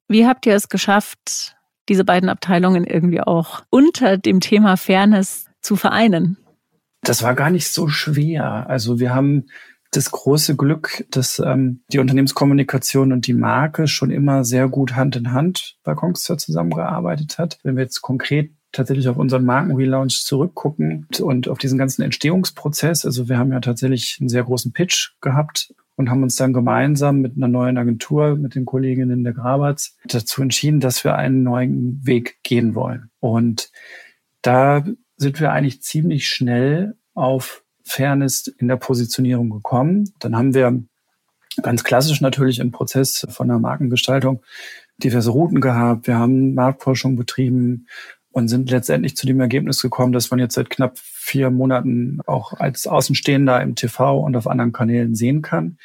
Wie 0.08 0.28
habt 0.28 0.46
ihr 0.46 0.54
es 0.54 0.70
geschafft, 0.70 1.56
diese 1.90 2.06
beiden 2.06 2.30
Abteilungen 2.30 2.86
irgendwie 2.86 3.22
auch 3.22 3.64
unter 3.70 4.18
dem 4.18 4.40
Thema 4.40 4.78
Fairness 4.78 5.48
zu 5.62 5.76
vereinen? 5.76 6.38
Das 7.02 7.24
war 7.24 7.36
gar 7.36 7.50
nicht 7.50 7.68
so 7.68 7.88
schwer. 7.88 8.68
Also 8.68 9.00
wir 9.00 9.14
haben 9.14 9.46
das 9.96 10.12
große 10.12 10.56
Glück, 10.56 11.06
dass 11.12 11.40
ähm, 11.40 11.82
die 11.92 12.00
Unternehmenskommunikation 12.00 13.14
und 13.14 13.28
die 13.28 13.34
Marke 13.34 13.88
schon 13.88 14.12
immer 14.12 14.44
sehr 14.44 14.68
gut 14.68 14.96
Hand 14.96 15.16
in 15.16 15.32
Hand 15.32 15.78
bei 15.84 15.96
Kongstar 15.96 16.38
zusammengearbeitet 16.38 17.38
hat. 17.38 17.60
Wenn 17.64 17.75
wir 17.75 17.84
jetzt 17.84 18.02
konkret 18.02 18.52
tatsächlich 18.72 19.08
auf 19.08 19.18
unseren 19.18 19.46
Marken-Relaunch 19.46 20.24
zurückgucken 20.25 21.08
und 21.22 21.48
auf 21.48 21.58
diesen 21.58 21.78
ganzen 21.78 22.02
Entstehungsprozess, 22.02 23.06
also 23.06 23.30
wir 23.30 23.38
haben 23.38 23.52
ja 23.52 23.62
tatsächlich 23.62 24.18
einen 24.20 24.30
sehr 24.30 24.44
großen 24.44 24.74
Pitch 24.74 25.14
gehabt 25.22 25.74
und 25.96 26.10
haben 26.10 26.24
uns 26.24 26.36
dann 26.36 26.52
gemeinsam 26.52 27.22
mit 27.22 27.38
einer 27.38 27.48
neuen 27.48 27.78
Agentur, 27.78 28.36
mit 28.36 28.56
den 28.56 28.66
Kolleginnen 28.66 29.24
der 29.24 29.34
Grabatz, 29.34 29.96
dazu 30.06 30.42
entschieden, 30.42 30.82
dass 30.82 31.04
wir 31.06 31.16
einen 31.16 31.44
neuen 31.44 32.02
Weg 32.06 32.38
gehen 32.44 32.75
wollen. 32.75 33.10
Und 33.20 33.72
da 34.42 34.86
sind 35.16 35.40
wir 35.40 35.54
eigentlich 35.54 35.82
ziemlich 35.82 36.28
schnell 36.28 36.98
auf 37.14 37.65
Fairness 37.86 38.48
in 38.48 38.68
der 38.68 38.77
Positionierung 38.77 39.50
gekommen. 39.50 40.12
Dann 40.20 40.36
haben 40.36 40.54
wir 40.54 40.82
ganz 41.62 41.84
klassisch 41.84 42.22
natürlich 42.22 42.60
im 42.60 42.72
Prozess 42.72 43.25
von 43.30 43.48
der 43.48 43.60
Markengestaltung 43.60 44.42
diverse 44.98 45.30
Routen 45.30 45.62
gehabt. 45.62 46.08
Wir 46.08 46.18
haben 46.18 46.54
Marktforschung 46.54 47.15
betrieben 47.15 47.88
und 48.32 48.48
sind 48.50 48.70
letztendlich 48.70 49.15
zu 49.15 49.25
dem 49.25 49.39
Ergebnis 49.39 49.82
gekommen, 49.82 50.12
dass 50.12 50.30
man 50.32 50.39
jetzt 50.39 50.56
seit 50.56 50.70
knapp 50.70 50.98
vier 50.98 51.51
Monaten 51.51 52.20
auch 52.25 52.54
als 52.54 52.88
Außenstehender 52.88 53.62
im 53.62 53.75
TV 53.75 54.20
und 54.20 54.36
auf 54.36 54.48
anderen 54.48 54.74
Kanälen 54.74 55.15
sehen 55.15 55.42
kann. 55.42 55.77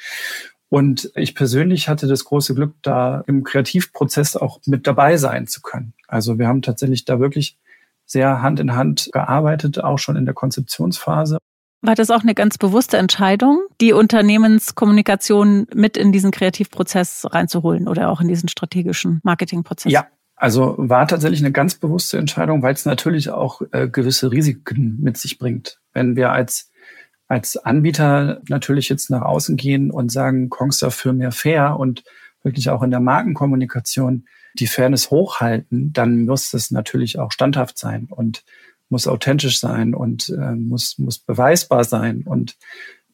Und 0.69 1.11
ich 1.17 1.35
persönlich 1.35 1.89
hatte 1.89 2.07
das 2.07 2.25
große 2.25 2.55
Glück, 2.55 2.75
da 2.83 3.23
im 3.27 3.43
Kreativprozess 3.43 4.37
auch 4.37 4.61
mit 4.67 4.87
dabei 4.87 5.17
sein 5.17 5.47
zu 5.49 5.61
können. 5.61 5.95
Also 6.07 6.39
wir 6.39 6.47
haben 6.47 6.63
tatsächlich 6.63 7.05
da 7.05 7.19
wirklich 7.19 7.59
sehr 8.07 8.43
Hand 8.43 8.61
in 8.61 8.75
Hand 8.75 9.11
gearbeitet, 9.13 9.83
auch 9.83 9.99
schon 9.99 10.17
in 10.17 10.25
der 10.25 10.35
Konzeptionsphase. 10.35 11.39
War 11.83 11.95
das 11.95 12.11
auch 12.11 12.23
eine 12.23 12.35
ganz 12.35 12.59
bewusste 12.59 12.99
Entscheidung, 12.99 13.63
die 13.81 13.93
Unternehmenskommunikation 13.93 15.67
mit 15.75 15.97
in 15.97 16.13
diesen 16.13 16.31
Kreativprozess 16.31 17.27
reinzuholen 17.31 17.89
oder 17.89 18.11
auch 18.11 18.21
in 18.21 18.29
diesen 18.29 18.49
strategischen 18.49 19.21
Marketingprozess? 19.23 19.91
Ja, 19.91 20.07
also 20.37 20.75
war 20.79 21.09
tatsächlich 21.09 21.41
eine 21.41 21.53
ganz 21.53 21.75
bewusste 21.77 22.19
Entscheidung, 22.19 22.63
weil 22.63 22.75
es 22.75 22.85
natürlich 22.85 23.31
auch 23.31 23.63
äh, 23.73 23.89
gewisse 23.89 24.31
Risiken 24.31 24.99
mit 25.01 25.17
sich 25.17 25.39
bringt. 25.39 25.81
Wenn 25.95 26.17
wir 26.17 26.33
als, 26.33 26.71
als 27.29 27.57
Anbieter 27.57 28.43
natürlich 28.49 28.91
jetzt 28.91 29.09
nach 29.09 29.23
außen 29.23 29.57
gehen 29.57 29.91
und 29.91 30.13
sagen, 30.13 30.51
Kongstar 30.51 30.91
für 30.91 31.15
mehr 31.15 31.33
fair 31.33 31.79
und 31.79 32.05
wirklich 32.43 32.69
auch 32.69 32.83
in 32.83 32.91
der 32.91 33.01
Markenkommunikation 33.01 34.27
die 34.55 34.67
Fairness 34.67 35.11
hochhalten, 35.11 35.93
dann 35.93 36.27
muss 36.27 36.51
das 36.51 36.71
natürlich 36.71 37.19
auch 37.19 37.33
standhaft 37.33 37.79
sein 37.79 38.09
und 38.11 38.43
muss 38.91 39.07
authentisch 39.07 39.61
sein 39.61 39.95
und 39.95 40.29
äh, 40.29 40.55
muss, 40.55 40.99
muss 40.99 41.19
beweisbar 41.19 41.85
sein. 41.85 42.23
Und 42.27 42.57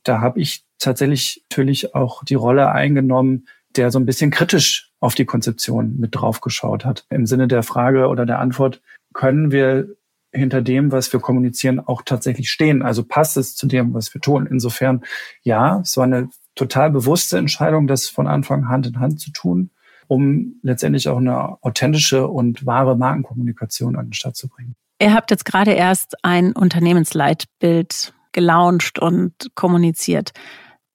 da 0.02 0.20
habe 0.20 0.40
ich 0.40 0.64
tatsächlich 0.78 1.44
natürlich 1.50 1.94
auch 1.94 2.24
die 2.24 2.34
Rolle 2.34 2.70
eingenommen, 2.72 3.46
der 3.76 3.90
so 3.90 3.98
ein 3.98 4.06
bisschen 4.06 4.30
kritisch 4.30 4.92
auf 5.00 5.14
die 5.14 5.24
Konzeption 5.24 5.98
mit 5.98 6.14
draufgeschaut 6.14 6.84
hat. 6.84 7.06
Im 7.10 7.26
Sinne 7.26 7.48
der 7.48 7.62
Frage 7.62 8.08
oder 8.08 8.26
der 8.26 8.38
Antwort, 8.38 8.80
können 9.12 9.50
wir 9.50 9.88
hinter 10.32 10.62
dem, 10.62 10.92
was 10.92 11.12
wir 11.12 11.20
kommunizieren, 11.20 11.80
auch 11.80 12.02
tatsächlich 12.02 12.50
stehen? 12.50 12.82
Also 12.82 13.04
passt 13.04 13.36
es 13.36 13.56
zu 13.56 13.66
dem, 13.66 13.94
was 13.94 14.12
wir 14.14 14.20
tun? 14.20 14.46
Insofern, 14.46 15.04
ja, 15.42 15.80
es 15.80 15.96
war 15.96 16.04
eine 16.04 16.28
total 16.54 16.90
bewusste 16.90 17.38
Entscheidung, 17.38 17.86
das 17.86 18.08
von 18.08 18.26
Anfang 18.26 18.68
Hand 18.68 18.86
in 18.86 19.00
Hand 19.00 19.20
zu 19.20 19.30
tun, 19.30 19.70
um 20.06 20.56
letztendlich 20.62 21.08
auch 21.08 21.18
eine 21.18 21.62
authentische 21.62 22.26
und 22.26 22.66
wahre 22.66 22.96
Markenkommunikation 22.96 23.96
an 23.96 24.06
den 24.06 24.12
Start 24.12 24.36
zu 24.36 24.48
bringen. 24.48 24.76
Ihr 24.98 25.12
habt 25.12 25.30
jetzt 25.30 25.44
gerade 25.44 25.72
erst 25.72 26.14
ein 26.22 26.52
Unternehmensleitbild 26.52 28.14
gelauncht 28.32 28.98
und 28.98 29.32
kommuniziert. 29.54 30.32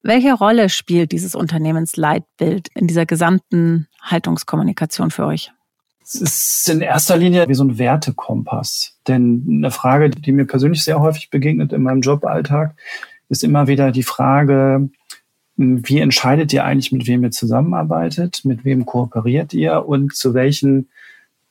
Welche 0.02 0.34
Rolle 0.34 0.68
spielt 0.68 1.12
dieses 1.12 1.34
Unternehmensleitbild 1.34 2.68
in 2.74 2.88
dieser 2.88 3.06
gesamten 3.06 3.86
Haltungskommunikation 4.00 5.10
für 5.10 5.26
euch? 5.26 5.52
Es 6.02 6.16
ist 6.16 6.68
in 6.68 6.80
erster 6.80 7.16
Linie 7.16 7.48
wie 7.48 7.54
so 7.54 7.62
ein 7.62 7.78
Wertekompass. 7.78 8.98
Denn 9.06 9.44
eine 9.48 9.70
Frage, 9.70 10.10
die 10.10 10.32
mir 10.32 10.46
persönlich 10.46 10.82
sehr 10.82 11.00
häufig 11.00 11.30
begegnet 11.30 11.72
in 11.72 11.82
meinem 11.82 12.00
Joballtag, 12.00 12.74
ist 13.28 13.44
immer 13.44 13.68
wieder 13.68 13.92
die 13.92 14.02
Frage, 14.02 14.90
wie 15.56 15.98
entscheidet 16.00 16.52
ihr 16.52 16.64
eigentlich, 16.64 16.90
mit 16.90 17.06
wem 17.06 17.22
ihr 17.22 17.30
zusammenarbeitet, 17.30 18.44
mit 18.44 18.64
wem 18.64 18.84
kooperiert 18.84 19.54
ihr 19.54 19.86
und 19.86 20.14
zu 20.14 20.34
welchen 20.34 20.88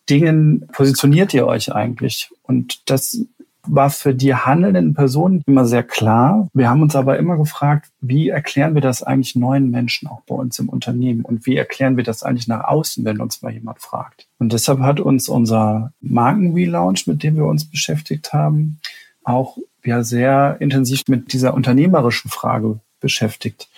Dingen 0.10 0.68
positioniert 0.72 1.34
ihr 1.34 1.48
euch 1.48 1.74
eigentlich? 1.74 2.30
Und 2.44 2.90
das 2.90 3.26
war 3.64 3.90
für 3.90 4.14
die 4.14 4.34
handelnden 4.34 4.94
Personen 4.94 5.44
immer 5.46 5.66
sehr 5.66 5.84
klar. 5.84 6.48
Wir 6.54 6.70
haben 6.70 6.82
uns 6.82 6.96
aber 6.96 7.20
immer 7.20 7.38
gefragt, 7.38 7.92
wie 8.02 8.30
erklären 8.30 8.74
wir 8.74 8.82
das 8.82 9.04
eigentlich 9.04 9.36
neuen 9.36 9.70
Menschen 9.70 10.08
auch 10.08 10.22
bei 10.22 10.36
uns 10.36 10.58
im 10.60 10.70
Unternehmen 10.70 11.22
und 11.24 11.46
wie 11.46 11.56
erklären 11.56 11.98
wir 11.98 12.04
das 12.04 12.24
eigentlich 12.24 12.48
nach 12.48 12.64
außen, 12.64 13.06
wenn 13.06 13.22
uns 13.22 13.42
mal 13.42 13.54
jemand 13.54 13.80
fragt. 13.80 14.28
Und 14.40 14.54
deshalb 14.54 14.80
hat 14.80 15.00
uns 15.00 15.30
unser 15.30 15.94
Marken-Relaunch, 16.02 17.08
mit 17.08 17.24
dem 17.24 17.36
wir 17.36 17.46
uns 17.46 17.66
beschäftigt 17.66 18.34
haben, 18.34 18.80
auch 19.24 19.58
ja 19.84 20.04
sehr 20.04 20.58
intensiv 20.60 21.02
mit 21.08 21.34
dieser 21.34 21.54
unternehmerischen 21.54 22.30
Frage 22.30 22.80
beschäftigt. 23.00 23.70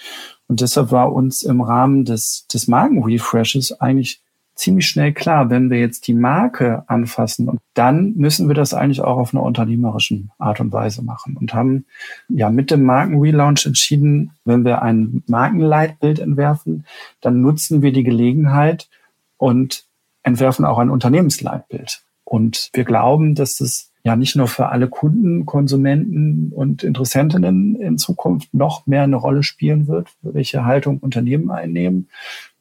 Und 0.47 0.61
deshalb 0.61 0.91
war 0.91 1.11
uns 1.11 1.43
im 1.43 1.61
Rahmen 1.61 2.05
des, 2.05 2.47
des 2.47 2.67
Markenrefreshes 2.67 3.79
eigentlich 3.79 4.21
ziemlich 4.55 4.87
schnell 4.87 5.13
klar, 5.13 5.49
wenn 5.49 5.69
wir 5.69 5.79
jetzt 5.79 6.07
die 6.07 6.13
Marke 6.13 6.83
anfassen 6.87 7.49
und 7.49 7.59
dann 7.73 8.13
müssen 8.15 8.47
wir 8.47 8.55
das 8.55 8.73
eigentlich 8.73 9.01
auch 9.01 9.17
auf 9.17 9.33
einer 9.33 9.43
unternehmerischen 9.43 10.31
Art 10.37 10.59
und 10.59 10.71
Weise 10.71 11.03
machen 11.03 11.37
und 11.37 11.53
haben 11.53 11.85
ja 12.29 12.49
mit 12.49 12.69
dem 12.69 12.83
Markenrelaunch 12.83 13.65
entschieden, 13.65 14.31
wenn 14.45 14.63
wir 14.63 14.81
ein 14.81 15.23
Markenleitbild 15.27 16.19
entwerfen, 16.19 16.85
dann 17.21 17.41
nutzen 17.41 17.81
wir 17.81 17.91
die 17.91 18.03
Gelegenheit 18.03 18.89
und 19.37 19.85
entwerfen 20.21 20.65
auch 20.65 20.77
ein 20.77 20.89
Unternehmensleitbild. 20.89 22.01
Und 22.23 22.69
wir 22.73 22.83
glauben, 22.83 23.35
dass 23.35 23.57
das 23.57 23.91
ja 24.03 24.15
nicht 24.15 24.35
nur 24.35 24.47
für 24.47 24.69
alle 24.69 24.87
Kunden, 24.89 25.45
Konsumenten 25.45 26.51
und 26.53 26.83
Interessentinnen 26.83 27.75
in 27.75 27.97
Zukunft 27.97 28.53
noch 28.53 28.85
mehr 28.85 29.03
eine 29.03 29.15
Rolle 29.15 29.43
spielen 29.43 29.87
wird, 29.87 30.09
welche 30.21 30.65
Haltung 30.65 30.99
Unternehmen 30.99 31.51
einnehmen, 31.51 32.09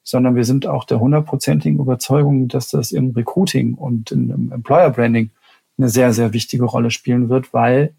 sondern 0.02 0.34
wir 0.34 0.44
sind 0.44 0.66
auch 0.66 0.84
der 0.84 1.00
hundertprozentigen 1.00 1.78
Überzeugung, 1.78 2.48
dass 2.48 2.68
das 2.68 2.92
im 2.92 3.10
Recruiting 3.10 3.74
und 3.74 4.10
im 4.12 4.52
Employer 4.52 4.90
Branding 4.90 5.30
eine 5.78 5.88
sehr, 5.88 6.12
sehr 6.12 6.32
wichtige 6.32 6.64
Rolle 6.64 6.90
spielen 6.90 7.28
wird, 7.28 7.52
weil 7.52 7.94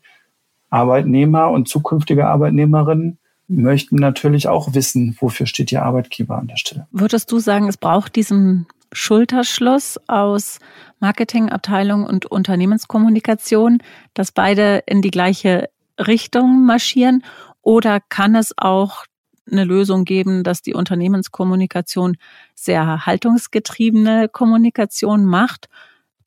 Arbeitnehmer 0.69 1.49
und 1.49 1.67
zukünftige 1.67 2.27
Arbeitnehmerinnen 2.27 3.17
möchten 3.47 3.97
natürlich 3.97 4.47
auch 4.47 4.73
wissen, 4.73 5.15
wofür 5.19 5.45
steht 5.45 5.71
ihr 5.71 5.83
Arbeitgeber 5.83 6.37
an 6.37 6.47
der 6.47 6.57
Stelle. 6.57 6.87
Würdest 6.91 7.31
du 7.31 7.39
sagen, 7.39 7.67
es 7.67 7.77
braucht 7.77 8.15
diesen 8.15 8.67
Schulterschluss 8.91 9.99
aus 10.07 10.59
Marketingabteilung 10.99 12.05
und 12.05 12.25
Unternehmenskommunikation, 12.25 13.79
dass 14.13 14.31
beide 14.31 14.83
in 14.85 15.01
die 15.01 15.11
gleiche 15.11 15.69
Richtung 15.99 16.65
marschieren? 16.65 17.23
Oder 17.61 17.99
kann 17.99 18.35
es 18.35 18.53
auch 18.57 19.05
eine 19.51 19.63
Lösung 19.63 20.05
geben, 20.05 20.43
dass 20.43 20.61
die 20.61 20.73
Unternehmenskommunikation 20.73 22.17
sehr 22.55 23.05
haltungsgetriebene 23.05 24.29
Kommunikation 24.29 25.25
macht, 25.25 25.69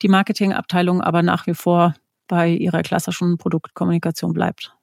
die 0.01 0.07
Marketingabteilung 0.07 1.01
aber 1.01 1.23
nach 1.23 1.47
wie 1.47 1.55
vor 1.55 1.95
bei 2.27 2.49
ihrer 2.49 2.83
klassischen 2.83 3.37
Produktkommunikation 3.37 4.33
bleibt? 4.33 4.73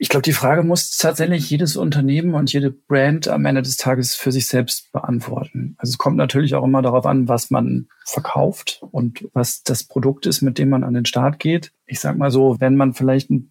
Ich 0.00 0.08
glaube, 0.08 0.22
die 0.22 0.32
Frage 0.32 0.62
muss 0.62 0.96
tatsächlich 0.96 1.50
jedes 1.50 1.76
Unternehmen 1.76 2.34
und 2.34 2.52
jede 2.52 2.70
Brand 2.70 3.26
am 3.26 3.44
Ende 3.46 3.62
des 3.62 3.76
Tages 3.76 4.14
für 4.14 4.30
sich 4.30 4.46
selbst 4.46 4.92
beantworten. 4.92 5.74
Also 5.76 5.90
es 5.90 5.98
kommt 5.98 6.16
natürlich 6.16 6.54
auch 6.54 6.62
immer 6.62 6.82
darauf 6.82 7.04
an, 7.04 7.26
was 7.26 7.50
man 7.50 7.88
verkauft 8.04 8.80
und 8.92 9.28
was 9.32 9.64
das 9.64 9.82
Produkt 9.82 10.26
ist, 10.26 10.40
mit 10.40 10.58
dem 10.58 10.68
man 10.68 10.84
an 10.84 10.94
den 10.94 11.04
Start 11.04 11.40
geht. 11.40 11.72
Ich 11.84 11.98
sag 11.98 12.16
mal 12.16 12.30
so, 12.30 12.60
wenn 12.60 12.76
man 12.76 12.94
vielleicht 12.94 13.28
ein 13.30 13.50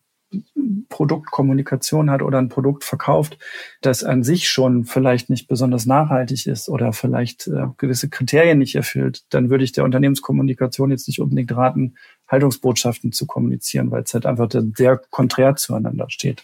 Produktkommunikation 0.90 2.10
hat 2.10 2.22
oder 2.22 2.38
ein 2.40 2.50
Produkt 2.50 2.84
verkauft, 2.84 3.38
das 3.82 4.04
an 4.04 4.24
sich 4.24 4.50
schon 4.50 4.84
vielleicht 4.84 5.30
nicht 5.30 5.48
besonders 5.48 5.86
nachhaltig 5.86 6.48
ist 6.48 6.70
oder 6.70 6.94
vielleicht 6.94 7.48
äh, 7.48 7.68
gewisse 7.78 8.10
Kriterien 8.10 8.58
nicht 8.58 8.76
erfüllt, 8.76 9.24
dann 9.30 9.50
würde 9.50 9.64
ich 9.64 9.72
der 9.72 9.84
Unternehmenskommunikation 9.84 10.92
jetzt 10.92 11.08
nicht 11.08 11.22
unbedingt 11.22 11.56
raten, 11.56 11.96
Haltungsbotschaften 12.28 13.12
zu 13.12 13.26
kommunizieren, 13.26 13.92
weil 13.92 14.04
es 14.04 14.14
halt 14.14 14.26
einfach 14.26 14.50
sehr 14.76 14.98
konträr 15.10 15.56
zueinander 15.56 16.10
steht. 16.10 16.44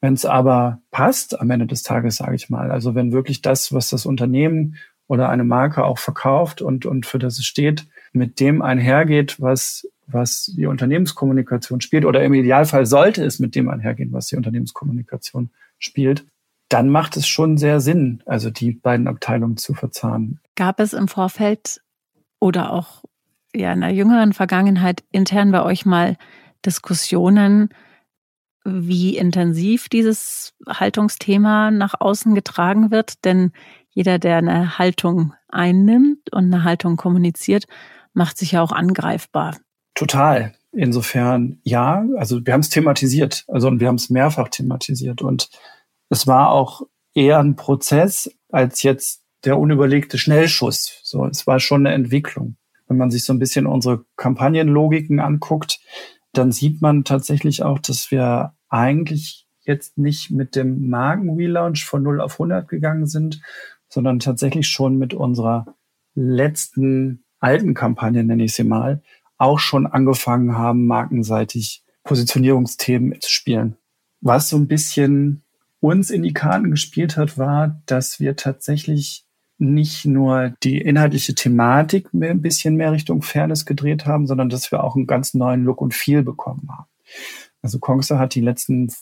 Wenn 0.00 0.14
es 0.14 0.24
aber 0.24 0.80
passt 0.90 1.40
am 1.40 1.50
Ende 1.50 1.66
des 1.66 1.82
Tages, 1.82 2.16
sage 2.16 2.36
ich 2.36 2.50
mal, 2.50 2.70
also 2.70 2.94
wenn 2.94 3.12
wirklich 3.12 3.40
das, 3.40 3.72
was 3.72 3.88
das 3.88 4.06
Unternehmen 4.06 4.76
oder 5.08 5.28
eine 5.28 5.44
Marke 5.44 5.84
auch 5.84 5.98
verkauft 5.98 6.62
und, 6.62 6.86
und 6.86 7.06
für 7.06 7.18
das 7.18 7.38
es 7.38 7.46
steht, 7.46 7.86
mit 8.12 8.40
dem 8.40 8.62
einhergeht, 8.62 9.40
was 9.40 9.86
was 10.06 10.52
die 10.56 10.66
Unternehmenskommunikation 10.66 11.80
spielt, 11.80 12.04
oder 12.04 12.22
im 12.22 12.34
Idealfall 12.34 12.86
sollte 12.86 13.24
es 13.24 13.38
mit 13.38 13.54
dem 13.54 13.68
einhergehen, 13.68 14.12
was 14.12 14.28
die 14.28 14.36
Unternehmenskommunikation 14.36 15.50
spielt, 15.78 16.24
dann 16.68 16.88
macht 16.88 17.16
es 17.16 17.26
schon 17.26 17.58
sehr 17.58 17.80
Sinn, 17.80 18.22
also 18.26 18.50
die 18.50 18.72
beiden 18.72 19.08
Abteilungen 19.08 19.56
zu 19.56 19.74
verzahnen. 19.74 20.40
Gab 20.54 20.80
es 20.80 20.92
im 20.92 21.08
Vorfeld 21.08 21.80
oder 22.40 22.72
auch 22.72 23.04
ja 23.54 23.72
in 23.72 23.80
der 23.80 23.92
jüngeren 23.92 24.32
Vergangenheit 24.32 25.04
intern 25.12 25.52
bei 25.52 25.62
euch 25.62 25.86
mal 25.86 26.16
Diskussionen, 26.64 27.70
wie 28.64 29.16
intensiv 29.16 29.88
dieses 29.88 30.54
Haltungsthema 30.66 31.70
nach 31.70 31.94
außen 32.00 32.34
getragen 32.34 32.90
wird? 32.90 33.24
Denn 33.24 33.52
jeder, 33.96 34.18
der 34.18 34.36
eine 34.36 34.78
Haltung 34.78 35.32
einnimmt 35.48 36.30
und 36.30 36.52
eine 36.52 36.64
Haltung 36.64 36.96
kommuniziert, 36.96 37.64
macht 38.12 38.36
sich 38.36 38.52
ja 38.52 38.60
auch 38.60 38.72
angreifbar. 38.72 39.56
Total. 39.94 40.52
Insofern 40.72 41.60
ja, 41.62 42.04
also 42.18 42.44
wir 42.44 42.52
haben 42.52 42.60
es 42.60 42.68
thematisiert, 42.68 43.44
also 43.48 43.68
und 43.68 43.80
wir 43.80 43.88
haben 43.88 43.94
es 43.94 44.10
mehrfach 44.10 44.48
thematisiert 44.48 45.22
und 45.22 45.48
es 46.10 46.26
war 46.26 46.50
auch 46.50 46.82
eher 47.14 47.38
ein 47.38 47.56
Prozess 47.56 48.30
als 48.50 48.82
jetzt 48.82 49.22
der 49.46 49.58
unüberlegte 49.58 50.18
Schnellschuss. 50.18 51.00
So, 51.02 51.24
es 51.24 51.46
war 51.46 51.58
schon 51.58 51.86
eine 51.86 51.94
Entwicklung. 51.94 52.58
Wenn 52.88 52.98
man 52.98 53.10
sich 53.10 53.24
so 53.24 53.32
ein 53.32 53.38
bisschen 53.38 53.66
unsere 53.66 54.04
Kampagnenlogiken 54.16 55.20
anguckt, 55.20 55.80
dann 56.34 56.52
sieht 56.52 56.82
man 56.82 57.04
tatsächlich 57.04 57.62
auch, 57.62 57.78
dass 57.78 58.10
wir 58.10 58.52
eigentlich 58.68 59.46
jetzt 59.62 59.96
nicht 59.96 60.30
mit 60.30 60.54
dem 60.54 60.88
Magen-Relaunch 60.88 61.84
von 61.84 62.02
0 62.02 62.20
auf 62.20 62.34
100 62.34 62.68
gegangen 62.68 63.06
sind, 63.06 63.40
sondern 63.96 64.18
tatsächlich 64.18 64.68
schon 64.68 64.98
mit 64.98 65.14
unserer 65.14 65.74
letzten 66.14 67.24
alten 67.40 67.72
Kampagne, 67.72 68.22
nenne 68.24 68.44
ich 68.44 68.52
sie 68.52 68.62
mal, 68.62 69.02
auch 69.38 69.58
schon 69.58 69.86
angefangen 69.86 70.58
haben, 70.58 70.86
markenseitig 70.86 71.82
Positionierungsthemen 72.04 73.18
zu 73.22 73.30
spielen. 73.30 73.78
Was 74.20 74.50
so 74.50 74.58
ein 74.58 74.68
bisschen 74.68 75.44
uns 75.80 76.10
in 76.10 76.22
die 76.22 76.34
Karten 76.34 76.70
gespielt 76.70 77.16
hat, 77.16 77.38
war, 77.38 77.80
dass 77.86 78.20
wir 78.20 78.36
tatsächlich 78.36 79.24
nicht 79.56 80.04
nur 80.04 80.52
die 80.62 80.78
inhaltliche 80.78 81.34
Thematik 81.34 82.12
ein 82.12 82.42
bisschen 82.42 82.76
mehr 82.76 82.92
Richtung 82.92 83.22
Fairness 83.22 83.64
gedreht 83.64 84.04
haben, 84.04 84.26
sondern 84.26 84.50
dass 84.50 84.70
wir 84.70 84.84
auch 84.84 84.94
einen 84.94 85.06
ganz 85.06 85.32
neuen 85.32 85.64
Look 85.64 85.80
und 85.80 85.94
Feel 85.94 86.22
bekommen 86.22 86.68
haben. 86.70 86.90
Also 87.62 87.78
Kongster 87.78 88.18
hat 88.18 88.34
die 88.34 88.42
letzten 88.42 88.92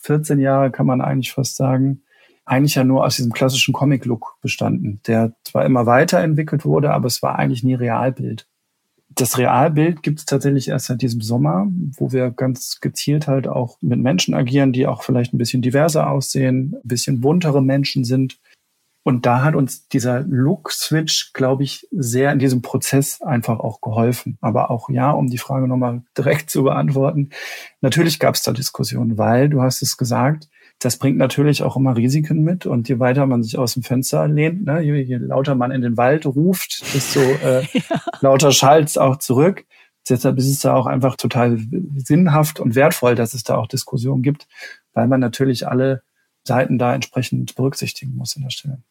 14 0.00 0.38
Jahre, 0.38 0.70
kann 0.70 0.86
man 0.86 1.02
eigentlich 1.02 1.32
fast 1.32 1.56
sagen, 1.56 2.00
eigentlich 2.48 2.74
ja 2.74 2.84
nur 2.84 3.04
aus 3.04 3.16
diesem 3.16 3.32
klassischen 3.32 3.74
Comic-Look 3.74 4.36
bestanden, 4.40 5.00
der 5.06 5.32
zwar 5.44 5.64
immer 5.64 5.86
weiterentwickelt 5.86 6.64
wurde, 6.64 6.92
aber 6.92 7.06
es 7.06 7.22
war 7.22 7.38
eigentlich 7.38 7.62
nie 7.62 7.74
Realbild. 7.74 8.46
Das 9.10 9.38
Realbild 9.38 10.02
gibt 10.02 10.20
es 10.20 10.26
tatsächlich 10.26 10.68
erst 10.68 10.86
seit 10.86 11.02
diesem 11.02 11.20
Sommer, 11.20 11.66
wo 11.96 12.12
wir 12.12 12.30
ganz 12.30 12.80
gezielt 12.80 13.26
halt 13.26 13.48
auch 13.48 13.78
mit 13.80 13.98
Menschen 13.98 14.34
agieren, 14.34 14.72
die 14.72 14.86
auch 14.86 15.02
vielleicht 15.02 15.34
ein 15.34 15.38
bisschen 15.38 15.62
diverser 15.62 16.10
aussehen, 16.10 16.76
ein 16.84 16.88
bisschen 16.88 17.20
buntere 17.20 17.62
Menschen 17.62 18.04
sind 18.04 18.38
und 19.08 19.24
da 19.24 19.42
hat 19.42 19.54
uns 19.54 19.88
dieser 19.88 20.20
Look-Switch, 20.20 21.32
glaube 21.32 21.64
ich, 21.64 21.88
sehr 21.90 22.30
in 22.30 22.38
diesem 22.38 22.60
Prozess 22.60 23.22
einfach 23.22 23.58
auch 23.58 23.80
geholfen. 23.80 24.36
Aber 24.42 24.70
auch 24.70 24.90
ja, 24.90 25.12
um 25.12 25.28
die 25.28 25.38
Frage 25.38 25.66
nochmal 25.66 26.02
direkt 26.18 26.50
zu 26.50 26.64
beantworten, 26.64 27.30
natürlich 27.80 28.18
gab 28.18 28.34
es 28.34 28.42
da 28.42 28.52
Diskussionen, 28.52 29.16
weil, 29.16 29.48
du 29.48 29.62
hast 29.62 29.80
es 29.80 29.96
gesagt, 29.96 30.50
das 30.78 30.96
bringt 30.96 31.18
natürlich 31.18 31.62
auch 31.62 31.76
immer 31.76 31.96
Risiken 31.96 32.42
mit. 32.42 32.66
Und 32.66 32.88
je 32.88 32.98
weiter 32.98 33.26
man 33.26 33.42
sich 33.42 33.58
aus 33.58 33.74
dem 33.74 33.82
Fenster 33.82 34.28
lehnt, 34.28 34.64
ne, 34.64 34.80
je, 34.80 34.94
je 35.02 35.16
lauter 35.16 35.54
man 35.54 35.70
in 35.70 35.82
den 35.82 35.96
Wald 35.96 36.26
ruft, 36.26 36.94
desto 36.94 37.20
äh, 37.20 37.64
ja. 37.72 38.02
lauter 38.20 38.52
schallt 38.52 38.96
auch 38.98 39.16
zurück. 39.16 39.64
Deshalb 40.08 40.38
ist 40.38 40.48
es 40.48 40.60
da 40.60 40.74
auch 40.74 40.86
einfach 40.86 41.16
total 41.16 41.58
sinnhaft 41.96 42.60
und 42.60 42.74
wertvoll, 42.74 43.14
dass 43.14 43.34
es 43.34 43.42
da 43.42 43.56
auch 43.56 43.66
Diskussionen 43.66 44.22
gibt, 44.22 44.46
weil 44.94 45.06
man 45.06 45.20
natürlich 45.20 45.68
alle 45.68 46.02
Seiten 46.44 46.78
da 46.78 46.94
entsprechend 46.94 47.54
berücksichtigen 47.56 48.14
muss 48.14 48.36
in 48.36 48.42
der 48.42 48.50
Stelle 48.50 48.82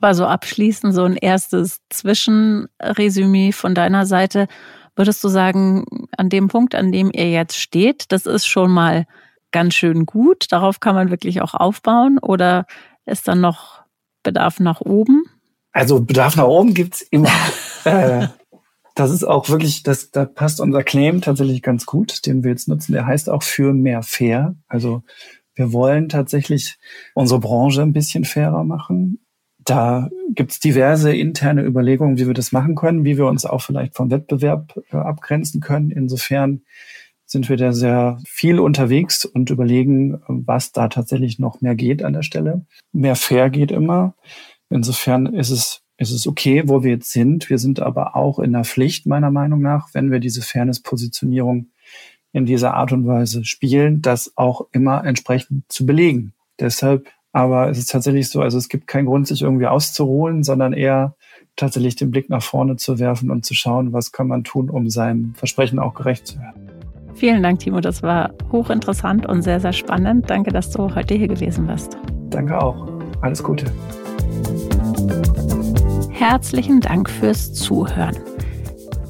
war 0.00 0.14
so 0.14 0.26
abschließend 0.26 0.94
so 0.94 1.04
ein 1.04 1.16
erstes 1.16 1.80
Zwischenresümee 1.90 3.52
von 3.52 3.74
deiner 3.74 4.06
Seite. 4.06 4.48
Würdest 4.96 5.22
du 5.22 5.28
sagen, 5.28 5.84
an 6.16 6.28
dem 6.28 6.48
Punkt, 6.48 6.74
an 6.74 6.90
dem 6.90 7.10
ihr 7.12 7.30
jetzt 7.30 7.58
steht, 7.58 8.10
das 8.10 8.26
ist 8.26 8.46
schon 8.46 8.70
mal 8.70 9.06
ganz 9.52 9.74
schön 9.74 10.06
gut, 10.06 10.46
darauf 10.50 10.80
kann 10.80 10.94
man 10.94 11.10
wirklich 11.10 11.42
auch 11.42 11.54
aufbauen 11.54 12.18
oder 12.18 12.66
ist 13.06 13.28
dann 13.28 13.40
noch 13.40 13.82
Bedarf 14.22 14.60
nach 14.60 14.80
oben? 14.80 15.24
Also 15.72 16.00
Bedarf 16.00 16.36
nach 16.36 16.46
oben 16.46 16.74
gibt's 16.74 17.00
immer. 17.02 17.30
äh, 17.84 18.28
das 18.94 19.10
ist 19.10 19.24
auch 19.24 19.48
wirklich, 19.48 19.82
das, 19.82 20.10
da 20.10 20.24
passt 20.24 20.60
unser 20.60 20.82
Claim 20.82 21.20
tatsächlich 21.20 21.62
ganz 21.62 21.86
gut, 21.86 22.26
den 22.26 22.42
wir 22.42 22.50
jetzt 22.50 22.68
nutzen. 22.68 22.92
Der 22.92 23.06
heißt 23.06 23.30
auch 23.30 23.42
für 23.42 23.72
mehr 23.72 24.02
fair. 24.02 24.56
Also 24.68 25.02
wir 25.54 25.72
wollen 25.72 26.08
tatsächlich 26.08 26.78
unsere 27.14 27.40
Branche 27.40 27.82
ein 27.82 27.92
bisschen 27.92 28.24
fairer 28.24 28.64
machen 28.64 29.20
da 29.64 30.08
gibt 30.34 30.52
es 30.52 30.60
diverse 30.60 31.14
interne 31.14 31.62
Überlegungen, 31.64 32.18
wie 32.18 32.26
wir 32.26 32.34
das 32.34 32.52
machen 32.52 32.74
können, 32.74 33.04
wie 33.04 33.16
wir 33.16 33.26
uns 33.26 33.44
auch 33.44 33.62
vielleicht 33.62 33.94
vom 33.94 34.10
Wettbewerb 34.10 34.74
äh, 34.90 34.96
abgrenzen 34.96 35.60
können. 35.60 35.90
Insofern 35.90 36.62
sind 37.30 37.48
wir 37.48 37.56
da 37.56 37.72
sehr 37.72 38.18
viel 38.26 38.58
unterwegs 38.58 39.24
und 39.24 39.50
überlegen, 39.50 40.20
was 40.26 40.72
da 40.72 40.88
tatsächlich 40.88 41.38
noch 41.38 41.60
mehr 41.60 41.76
geht 41.76 42.02
an 42.02 42.12
der 42.12 42.22
Stelle. 42.22 42.66
Mehr 42.92 43.14
fair 43.14 43.50
geht 43.50 43.70
immer. 43.70 44.14
Insofern 44.68 45.26
ist 45.26 45.50
es, 45.50 45.82
ist 45.96 46.10
es 46.10 46.26
okay, 46.26 46.64
wo 46.66 46.82
wir 46.82 46.90
jetzt 46.90 47.12
sind. 47.12 47.48
Wir 47.48 47.58
sind 47.58 47.78
aber 47.78 48.16
auch 48.16 48.40
in 48.40 48.52
der 48.52 48.64
Pflicht, 48.64 49.06
meiner 49.06 49.30
Meinung 49.30 49.60
nach, 49.62 49.90
wenn 49.92 50.10
wir 50.10 50.18
diese 50.18 50.42
Fairness-Positionierung 50.42 51.68
in 52.32 52.46
dieser 52.46 52.74
Art 52.74 52.90
und 52.90 53.06
Weise 53.06 53.44
spielen, 53.44 54.02
das 54.02 54.32
auch 54.36 54.66
immer 54.72 55.04
entsprechend 55.04 55.70
zu 55.70 55.86
belegen. 55.86 56.32
Deshalb 56.58 57.08
aber 57.32 57.70
es 57.70 57.78
ist 57.78 57.90
tatsächlich 57.90 58.28
so, 58.28 58.40
also 58.40 58.58
es 58.58 58.68
gibt 58.68 58.88
keinen 58.88 59.06
Grund, 59.06 59.28
sich 59.28 59.42
irgendwie 59.42 59.66
auszuruhen, 59.66 60.42
sondern 60.42 60.72
eher 60.72 61.14
tatsächlich 61.56 61.94
den 61.96 62.10
Blick 62.10 62.28
nach 62.28 62.42
vorne 62.42 62.76
zu 62.76 62.98
werfen 62.98 63.30
und 63.30 63.44
zu 63.44 63.54
schauen, 63.54 63.92
was 63.92 64.12
kann 64.12 64.26
man 64.26 64.44
tun, 64.44 64.68
um 64.70 64.90
seinem 64.90 65.34
Versprechen 65.34 65.78
auch 65.78 65.94
gerecht 65.94 66.26
zu 66.26 66.40
werden. 66.40 66.59
Vielen 67.20 67.42
Dank, 67.42 67.58
Timo. 67.58 67.80
Das 67.80 68.02
war 68.02 68.30
hochinteressant 68.50 69.26
und 69.26 69.42
sehr, 69.42 69.60
sehr 69.60 69.74
spannend. 69.74 70.30
Danke, 70.30 70.52
dass 70.52 70.70
du 70.70 70.94
heute 70.94 71.12
hier 71.12 71.28
gewesen 71.28 71.66
bist. 71.66 71.98
Danke 72.30 72.58
auch. 72.58 72.88
Alles 73.20 73.44
Gute. 73.44 73.66
Herzlichen 76.08 76.80
Dank 76.80 77.10
fürs 77.10 77.52
Zuhören. 77.52 78.16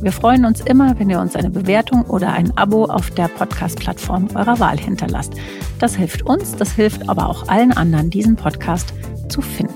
Wir 0.02 0.10
freuen 0.10 0.44
uns 0.44 0.60
immer, 0.60 0.98
wenn 0.98 1.08
ihr 1.08 1.20
uns 1.20 1.36
eine 1.36 1.50
Bewertung 1.50 2.02
oder 2.02 2.32
ein 2.32 2.50
Abo 2.58 2.86
auf 2.86 3.12
der 3.12 3.28
Podcast-Plattform 3.28 4.26
eurer 4.34 4.58
Wahl 4.58 4.78
hinterlasst. 4.78 5.34
Das 5.78 5.94
hilft 5.94 6.22
uns, 6.22 6.56
das 6.56 6.72
hilft 6.72 7.08
aber 7.08 7.28
auch 7.28 7.46
allen 7.46 7.70
anderen, 7.70 8.10
diesen 8.10 8.34
Podcast 8.34 8.92
zu 9.28 9.40
finden. 9.40 9.72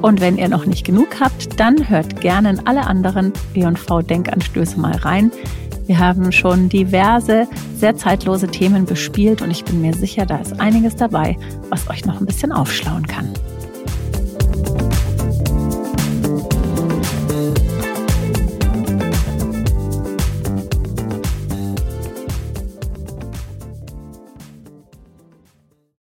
Und 0.00 0.20
wenn 0.20 0.38
ihr 0.38 0.48
noch 0.48 0.66
nicht 0.66 0.86
genug 0.86 1.18
habt, 1.18 1.58
dann 1.58 1.88
hört 1.88 2.20
gerne 2.20 2.50
in 2.50 2.66
alle 2.68 2.86
anderen 2.86 3.32
B&V-Denkanstöße 3.52 4.78
mal 4.78 4.94
rein. 4.94 5.32
Wir 5.86 5.98
haben 5.98 6.30
schon 6.32 6.68
diverse, 6.68 7.48
sehr 7.76 7.96
zeitlose 7.96 8.46
Themen 8.46 8.86
bespielt 8.86 9.42
und 9.42 9.50
ich 9.50 9.64
bin 9.64 9.82
mir 9.82 9.94
sicher, 9.94 10.26
da 10.26 10.36
ist 10.36 10.60
einiges 10.60 10.96
dabei, 10.96 11.36
was 11.70 11.90
euch 11.90 12.04
noch 12.04 12.20
ein 12.20 12.26
bisschen 12.26 12.52
aufschlauen 12.52 13.06
kann. 13.06 13.32